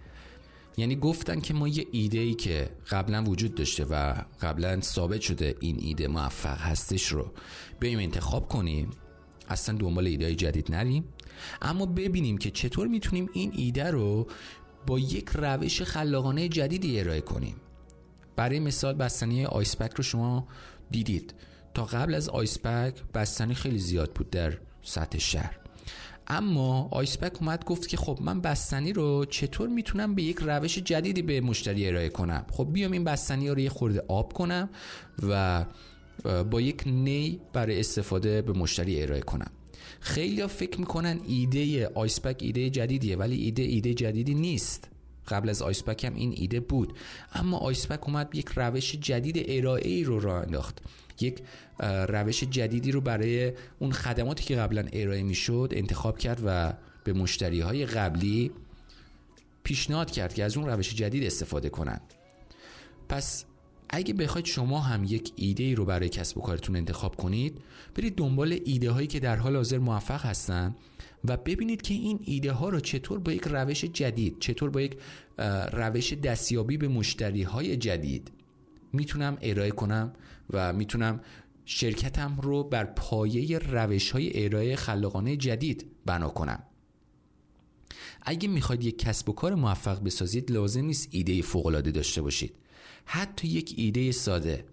یعنی 0.78 0.96
گفتن 0.96 1.40
که 1.40 1.54
ما 1.54 1.68
یه 1.68 1.88
ایده 1.92 2.20
ای 2.20 2.34
که 2.34 2.70
قبلا 2.90 3.24
وجود 3.24 3.56
داشته 3.56 3.86
و 3.86 4.14
قبلا 4.42 4.82
ثابت 4.82 5.22
شده 5.22 5.56
این 5.60 5.78
ایده 5.80 6.08
موفق 6.08 6.58
هستش 6.58 7.08
رو 7.08 7.32
بریم 7.82 8.00
انتخاب 8.00 8.48
کنیم. 8.48 8.92
اصلا 9.50 9.78
دنبال 9.78 10.08
ایده 10.08 10.36
جدید 10.36 10.72
نریم. 10.72 11.04
اما 11.62 11.86
ببینیم 11.86 12.38
که 12.38 12.52
چطور 12.52 12.88
می‌تونیم 12.88 13.30
این 13.34 13.52
ایده 13.56 13.92
رو 13.92 14.28
با 14.88 15.00
یک 15.00 15.30
روش 15.34 15.82
خلاقانه 15.82 16.50
جدیدی 16.50 17.00
ارائه 17.00 17.22
کنیم. 17.22 17.56
برای 18.36 18.60
مثال 18.60 18.94
بستنی 18.94 19.46
آیسپک 19.46 19.94
رو 19.94 20.04
شما 20.04 20.48
دیدید. 20.92 21.34
تا 21.74 21.86
قبل 21.86 22.16
از 22.16 22.30
آیسپک 22.30 22.94
بستنی 23.14 23.56
خیلی 23.56 23.80
زیاد 23.80 24.14
بود 24.14 24.30
در 24.30 24.58
سطح 24.82 25.18
شهر. 25.18 25.65
اما 26.28 26.88
آیسپک 26.92 27.42
اومد 27.42 27.66
گفت 27.66 27.88
که 27.88 27.98
خب 27.98 28.20
من 28.22 28.42
بستنی 28.42 28.94
رو 28.94 29.26
چطور 29.26 29.70
می‌تونم 29.70 30.16
به 30.16 30.24
یک 30.24 30.38
روش 30.42 30.78
جدیدی 30.80 31.22
به 31.22 31.42
مشتری 31.42 31.88
ارائه 31.88 32.10
کنم؟ 32.10 32.46
خب 32.52 32.68
بیام 32.74 32.92
این 32.92 33.04
بستنی 33.04 33.50
رو 33.50 33.60
یه 33.60 33.70
خورده 33.70 34.04
آب 34.08 34.34
کنم 34.34 34.70
و 35.30 35.66
با 36.52 36.62
یک 36.62 36.84
نی 36.86 37.42
برای 37.54 37.80
استفاده 37.80 38.42
به 38.42 38.54
مشتری 38.54 39.04
ارائه 39.04 39.22
کنم. 39.22 39.52
خیلی 40.00 40.42
ها 40.42 40.48
فکر 40.48 40.80
می‌کنن 40.80 41.20
ایده 41.28 41.88
آیسپک 41.88 42.38
ایده 42.42 42.70
جدیدیه 42.70 43.16
ولی 43.16 43.36
ایده 43.44 43.64
ایده 43.64 43.94
جدیدی 43.94 44.34
نیست. 44.34 44.90
قبل 45.28 45.50
از 45.50 45.62
آیسپک 45.62 46.06
هم 46.06 46.16
این 46.16 46.34
ایده 46.38 46.60
بود. 46.60 46.94
اما 47.34 47.58
آیسپک 47.58 48.08
اومد 48.08 48.36
یک 48.36 48.50
روش 48.56 48.96
جدید 48.96 49.46
ارائه 49.48 49.90
ای 49.90 50.04
رو 50.04 50.20
راه 50.20 50.42
انداخت. 50.42 50.82
یک 51.22 51.40
روش 52.10 52.44
جدیدی 52.44 52.92
رو 52.92 53.02
برای 53.02 53.54
اون 53.80 53.92
خدماتی 53.92 54.44
که 54.44 54.56
قبلا 54.56 54.86
ارائه 54.94 55.24
می‌شد 55.24 55.70
انتخاب 55.76 56.18
کرد 56.18 56.42
و 56.46 56.74
به 57.04 57.14
مشتری 57.14 57.62
های 57.62 57.86
قبلی 57.86 58.52
پیشنهاد 59.64 60.12
کرد 60.12 60.34
که 60.34 60.44
از 60.44 60.58
اون 60.58 60.70
روش 60.70 60.96
جدید 60.96 61.24
استفاده 61.24 61.70
کنند. 61.70 62.02
پس 63.10 63.46
اگه 63.90 64.14
بخواید 64.14 64.46
شما 64.46 64.80
هم 64.80 65.04
یک 65.04 65.32
ایده 65.36 65.64
ای 65.64 65.76
رو 65.76 65.86
برای 65.86 66.10
کسب 66.10 66.38
و 66.38 66.42
کارتون 66.42 66.76
انتخاب 66.76 67.16
کنید 67.16 67.58
برید 67.96 68.16
دنبال 68.16 68.60
ایده 68.66 68.92
هایی 68.92 69.08
که 69.08 69.20
در 69.20 69.36
حال 69.36 69.56
حاضر 69.56 69.78
موفق 69.78 70.26
هستن 70.26 70.76
و 71.26 71.38
ببینید 71.38 71.82
که 71.82 71.94
این 71.94 72.20
ایده 72.24 72.52
ها 72.52 72.70
رو 72.70 72.80
چطور 72.80 73.20
با 73.20 73.32
یک 73.32 73.44
روش 73.46 73.86
جدید 73.86 74.40
چطور 74.40 74.70
با 74.70 74.82
یک 74.82 74.98
روش 75.72 76.14
دستیابی 76.14 76.78
به 76.78 76.88
مشتری 76.88 77.44
های 77.44 77.78
جدید 77.78 78.32
می‌تونم 78.94 79.38
ارائه 79.42 79.72
کنم 79.72 80.14
و 80.50 80.74
می‌تونم 80.74 81.22
شرکتم 81.66 82.40
رو 82.42 82.64
بر 82.64 82.86
پایه 82.86 83.58
روش 83.58 84.12
های 84.12 84.46
ارائه 84.46 84.76
خلاقانه 84.76 85.38
جدید 85.38 85.86
بنا 86.06 86.30
کنم. 86.30 86.64
اگه 88.22 88.48
می‌خواید 88.48 88.84
یک 88.84 89.00
کسب 89.00 89.30
و 89.30 89.34
کار 89.34 89.56
موفق 89.56 90.04
بسازید 90.04 90.52
لازم 90.52 90.86
نیست 90.86 91.08
ایده 91.12 91.42
فوقالعاده 91.42 91.92
داشته 91.92 92.22
باشید. 92.22 92.56
حتی 93.06 93.48
یک 93.48 93.74
ایده 93.78 94.12
ساده. 94.12 94.66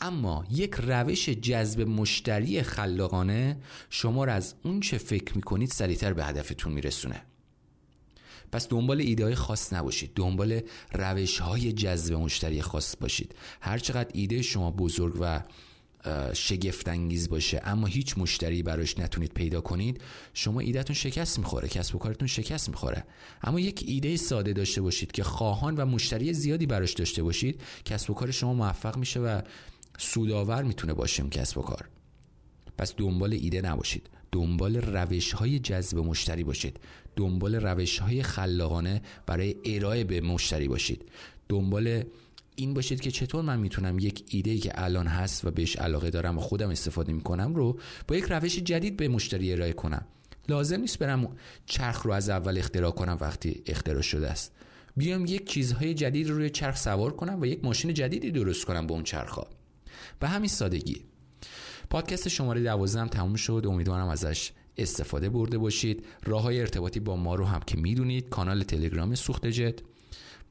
اما 0.00 0.44
یک 0.50 0.74
روش 0.74 1.28
جذب 1.28 1.80
مشتری 1.80 2.62
خلاقانه 2.62 3.56
شما 3.90 4.24
را 4.24 4.32
از 4.32 4.54
اون 4.62 4.80
چه 4.80 4.98
فکر 4.98 5.36
می‌کنید 5.36 5.70
سریعتر 5.70 6.12
به 6.12 6.24
هدفتون 6.24 6.72
میرسونه. 6.72 7.22
پس 8.52 8.68
دنبال 8.68 9.00
ایده 9.00 9.24
های 9.24 9.34
خاص 9.34 9.72
نباشید. 9.72 10.10
دنبال 10.14 10.60
روش 10.92 11.38
های 11.38 11.72
جذب 11.72 12.14
مشتری 12.14 12.62
خاص 12.62 12.96
باشید. 13.00 13.34
هرچقدر 13.60 14.10
ایده 14.14 14.42
شما 14.42 14.70
بزرگ 14.70 15.16
و 15.20 15.42
شگفت 16.32 16.88
انگیز 16.88 17.28
باشه 17.28 17.60
اما 17.64 17.86
هیچ 17.86 18.18
مشتری 18.18 18.62
براش 18.62 18.98
نتونید 18.98 19.32
پیدا 19.32 19.60
کنید 19.60 20.00
شما 20.34 20.60
ایدهتون 20.60 20.96
شکست 20.96 21.38
می‌خوره 21.38 21.68
کسب 21.68 21.96
و 21.96 21.98
کارتون 21.98 22.28
شکست 22.28 22.68
می‌خوره. 22.68 23.04
اما 23.42 23.60
یک 23.60 23.84
ایده 23.86 24.16
ساده 24.16 24.52
داشته 24.52 24.82
باشید 24.82 25.12
که 25.12 25.22
خواهان 25.22 25.76
و 25.76 25.86
مشتری 25.86 26.32
زیادی 26.32 26.66
براش 26.66 26.92
داشته 26.92 27.22
باشید 27.22 27.60
کسب 27.84 28.10
و 28.10 28.14
کار 28.14 28.30
شما 28.30 28.54
موفق 28.54 28.96
میشه 28.96 29.20
و 29.20 29.40
سودآور 29.98 30.62
می‌تونه 30.62 30.94
باشه 30.94 31.22
کسب 31.22 31.58
و 31.58 31.62
کار. 31.62 31.88
پس 32.78 32.94
دنبال 32.96 33.32
ایده 33.32 33.60
نباشید. 33.60 34.10
دنبال 34.32 34.76
روش 34.76 35.32
های 35.32 35.58
جذب 35.58 35.98
مشتری 35.98 36.44
باشید. 36.44 36.80
دنبال 37.16 37.54
روش 37.54 37.98
های 37.98 38.22
خلاقانه 38.22 39.02
برای 39.26 39.56
ارائه 39.64 40.04
به 40.04 40.20
مشتری 40.20 40.68
باشید. 40.68 41.04
دنبال 41.48 42.04
این 42.60 42.74
باشید 42.74 43.00
که 43.00 43.10
چطور 43.10 43.42
من 43.44 43.58
می‌تونم 43.58 43.98
یک 43.98 44.24
ایده 44.28 44.58
که 44.58 44.72
الان 44.74 45.06
هست 45.06 45.44
و 45.44 45.50
بهش 45.50 45.76
علاقه 45.76 46.10
دارم 46.10 46.38
و 46.38 46.40
خودم 46.40 46.70
استفاده 46.70 47.12
می‌کنم 47.12 47.54
رو 47.54 47.78
با 48.08 48.16
یک 48.16 48.24
روش 48.24 48.58
جدید 48.58 48.96
به 48.96 49.08
مشتری 49.08 49.52
ارائه 49.52 49.72
کنم. 49.72 50.06
لازم 50.48 50.80
نیست 50.80 50.98
برم 50.98 51.36
چرخ 51.66 52.02
رو 52.02 52.12
از 52.12 52.28
اول 52.28 52.58
اختراع 52.58 52.90
کنم 52.90 53.18
وقتی 53.20 53.62
اختراع 53.66 54.02
شده 54.02 54.30
است. 54.30 54.52
بیام 54.96 55.26
یک 55.26 55.50
چیزهای 55.50 55.94
جدید 55.94 56.28
رو 56.28 56.36
روی 56.36 56.50
چرخ 56.50 56.76
سوار 56.76 57.12
کنم 57.12 57.40
و 57.40 57.46
یک 57.46 57.64
ماشین 57.64 57.94
جدیدی 57.94 58.30
درست 58.30 58.64
کنم 58.64 58.86
با 58.86 58.94
اون 58.94 59.04
چرخ 59.04 59.34
ها 59.34 59.46
به 60.20 60.28
همین 60.28 60.48
سادگی. 60.48 61.04
پادکست 61.90 62.28
شماره 62.28 62.62
12 62.62 63.00
هم 63.00 63.08
تموم 63.08 63.34
شد. 63.34 63.64
امیدوارم 63.68 64.08
ازش 64.08 64.52
استفاده 64.76 65.28
برده 65.28 65.58
باشید. 65.58 66.04
راه 66.24 66.42
های 66.42 66.60
ارتباطی 66.60 67.00
با 67.00 67.16
ما 67.16 67.34
رو 67.34 67.44
هم 67.44 67.60
که 67.66 67.76
می‌دونید. 67.76 68.28
کانال 68.28 68.62
تلگرام 68.62 69.14
سوخت 69.14 69.46
جت. 69.46 69.74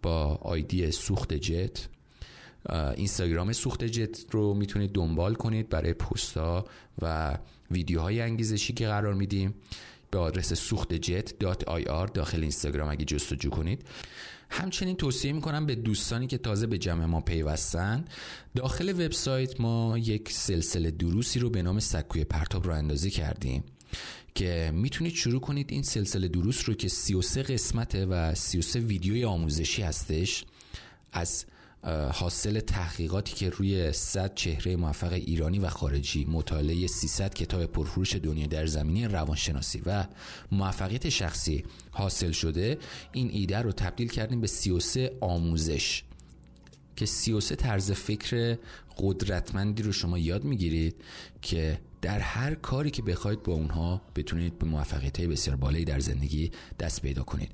با 0.01 0.25
آیدی 0.35 0.91
سوخت 0.91 1.33
جت. 1.33 1.87
اینستاگرام 2.73 3.53
سوخت 3.53 3.83
جت 3.83 4.25
رو 4.31 4.53
می‌تونید 4.53 4.91
دنبال 4.91 5.35
کنید 5.35 5.69
برای 5.69 5.93
پستا 5.93 6.65
و 7.01 7.37
ویدیوهای 7.71 8.21
انگیزشی 8.21 8.73
که 8.73 8.87
قرار 8.87 9.13
میدیم. 9.13 9.53
به 10.11 10.17
آدرس 10.17 10.53
سوخت 10.53 10.93
جت 10.93 11.39
داخل 12.13 12.41
اینستاگرام 12.41 12.89
اگه 12.89 13.05
جستجو 13.05 13.49
کنید. 13.49 13.85
همچنین 14.49 14.95
توصیه 14.95 15.33
می‌کنم 15.33 15.65
به 15.65 15.75
دوستانی 15.75 16.27
که 16.27 16.37
تازه 16.37 16.67
به 16.67 16.77
جمع 16.77 17.05
ما 17.05 17.21
پیوستن 17.21 18.05
داخل 18.55 18.89
وبسایت 18.89 19.61
ما 19.61 19.97
یک 19.97 20.31
سلسله 20.31 20.91
دروسی 20.91 21.39
رو 21.39 21.49
به 21.49 21.61
نام 21.61 21.79
سکوی 21.79 22.23
پرتاب 22.23 22.67
رو 22.67 22.73
اندازی 22.73 23.09
کردیم 23.09 23.63
که 24.35 24.71
می‌تونید 24.73 25.13
شروع 25.13 25.41
کنید 25.41 25.71
این 25.71 25.83
سلسله 25.83 26.27
دروس 26.27 26.69
رو 26.69 26.73
که 26.73 26.87
33 26.87 27.43
قسمته 27.43 28.05
و 28.05 28.35
33 28.35 28.79
ویدیوی 28.79 29.25
آموزشی 29.25 29.81
هستش 29.81 30.45
از 31.11 31.45
حاصل 32.13 32.59
تحقیقاتی 32.59 33.33
که 33.33 33.49
روی 33.49 33.93
100 33.93 34.35
چهره 34.35 34.75
موفق 34.75 35.13
ایرانی 35.13 35.59
و 35.59 35.69
خارجی 35.69 36.25
مطالعه 36.25 36.87
300 36.87 37.33
کتاب 37.33 37.65
پرفروش 37.65 38.15
دنیا 38.15 38.47
در 38.47 38.65
زمینه 38.65 39.07
روانشناسی 39.07 39.81
و 39.85 40.05
موفقیت 40.51 41.09
شخصی 41.09 41.63
حاصل 41.91 42.31
شده 42.31 42.77
این 43.11 43.29
ایده 43.31 43.57
رو 43.57 43.71
تبدیل 43.71 44.07
کردیم 44.07 44.41
به 44.41 44.47
33 44.47 45.17
آموزش. 45.21 46.03
که 46.95 47.05
33 47.05 47.55
طرز 47.55 47.91
فکر 47.91 48.57
قدرتمندی 48.97 49.83
رو 49.83 49.91
شما 49.91 50.17
یاد 50.17 50.43
می‌گیرید 50.43 50.95
که 51.41 51.79
در 52.01 52.19
هر 52.19 52.55
کاری 52.55 52.91
که 52.91 53.01
بخواید 53.01 53.43
با 53.43 53.53
اونها 53.53 54.01
بتونید 54.15 54.59
به 54.59 54.65
موفقیت 54.65 55.21
بسیار 55.21 55.55
بالایی 55.55 55.85
در 55.85 55.99
زندگی 55.99 56.51
دست 56.79 57.01
پیدا 57.01 57.23
کنید. 57.23 57.51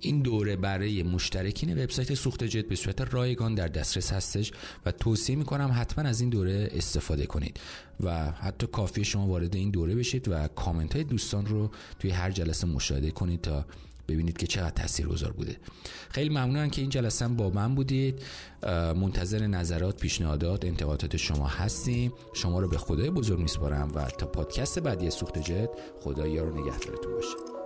این 0.00 0.22
دوره 0.22 0.56
برای 0.56 1.02
مشترکین 1.02 1.82
وبسایت 1.82 2.14
سوخت 2.14 2.44
جت 2.44 2.68
به 2.68 2.76
صورت 2.76 3.14
رایگان 3.14 3.54
در 3.54 3.68
دسترس 3.68 4.12
هستش 4.12 4.52
و 4.86 4.92
توصیه 4.92 5.36
می‌کنم 5.36 5.70
حتما 5.74 6.08
از 6.08 6.20
این 6.20 6.30
دوره 6.30 6.68
استفاده 6.72 7.26
کنید 7.26 7.60
و 8.00 8.30
حتی 8.30 8.66
کافی 8.66 9.04
شما 9.04 9.26
وارد 9.26 9.56
این 9.56 9.70
دوره 9.70 9.94
بشید 9.94 10.28
و 10.28 10.48
کامنت 10.48 10.94
های 10.94 11.04
دوستان 11.04 11.46
رو 11.46 11.70
توی 11.98 12.10
هر 12.10 12.30
جلسه 12.30 12.66
مشاهده 12.66 13.10
کنید 13.10 13.40
تا 13.40 13.64
ببینید 14.08 14.36
که 14.36 14.46
چقدر 14.46 14.70
تاثیرگذار 14.70 15.32
بوده. 15.32 15.56
خیلی 16.10 16.28
ممنونم 16.28 16.70
که 16.70 16.80
این 16.80 16.90
جلسه 16.90 17.28
با 17.28 17.50
من 17.50 17.74
بودید. 17.74 18.22
منتظر 18.96 19.46
نظرات 19.46 20.00
پیشنهادات 20.00 20.64
انتقادات 20.64 21.16
شما 21.16 21.46
هستیم. 21.46 22.12
شما 22.34 22.60
رو 22.60 22.68
به 22.68 22.78
خدای 22.78 23.10
بزرگ 23.10 23.38
میسپارم 23.38 23.92
و 23.94 24.04
تا 24.04 24.26
پادکست 24.26 24.78
بعدی 24.78 25.10
سوخت 25.10 25.38
جت 25.38 25.70
خدا 26.00 26.26
یار 26.26 26.52
نگهدارتون 26.52 27.12
باشه. 27.12 27.57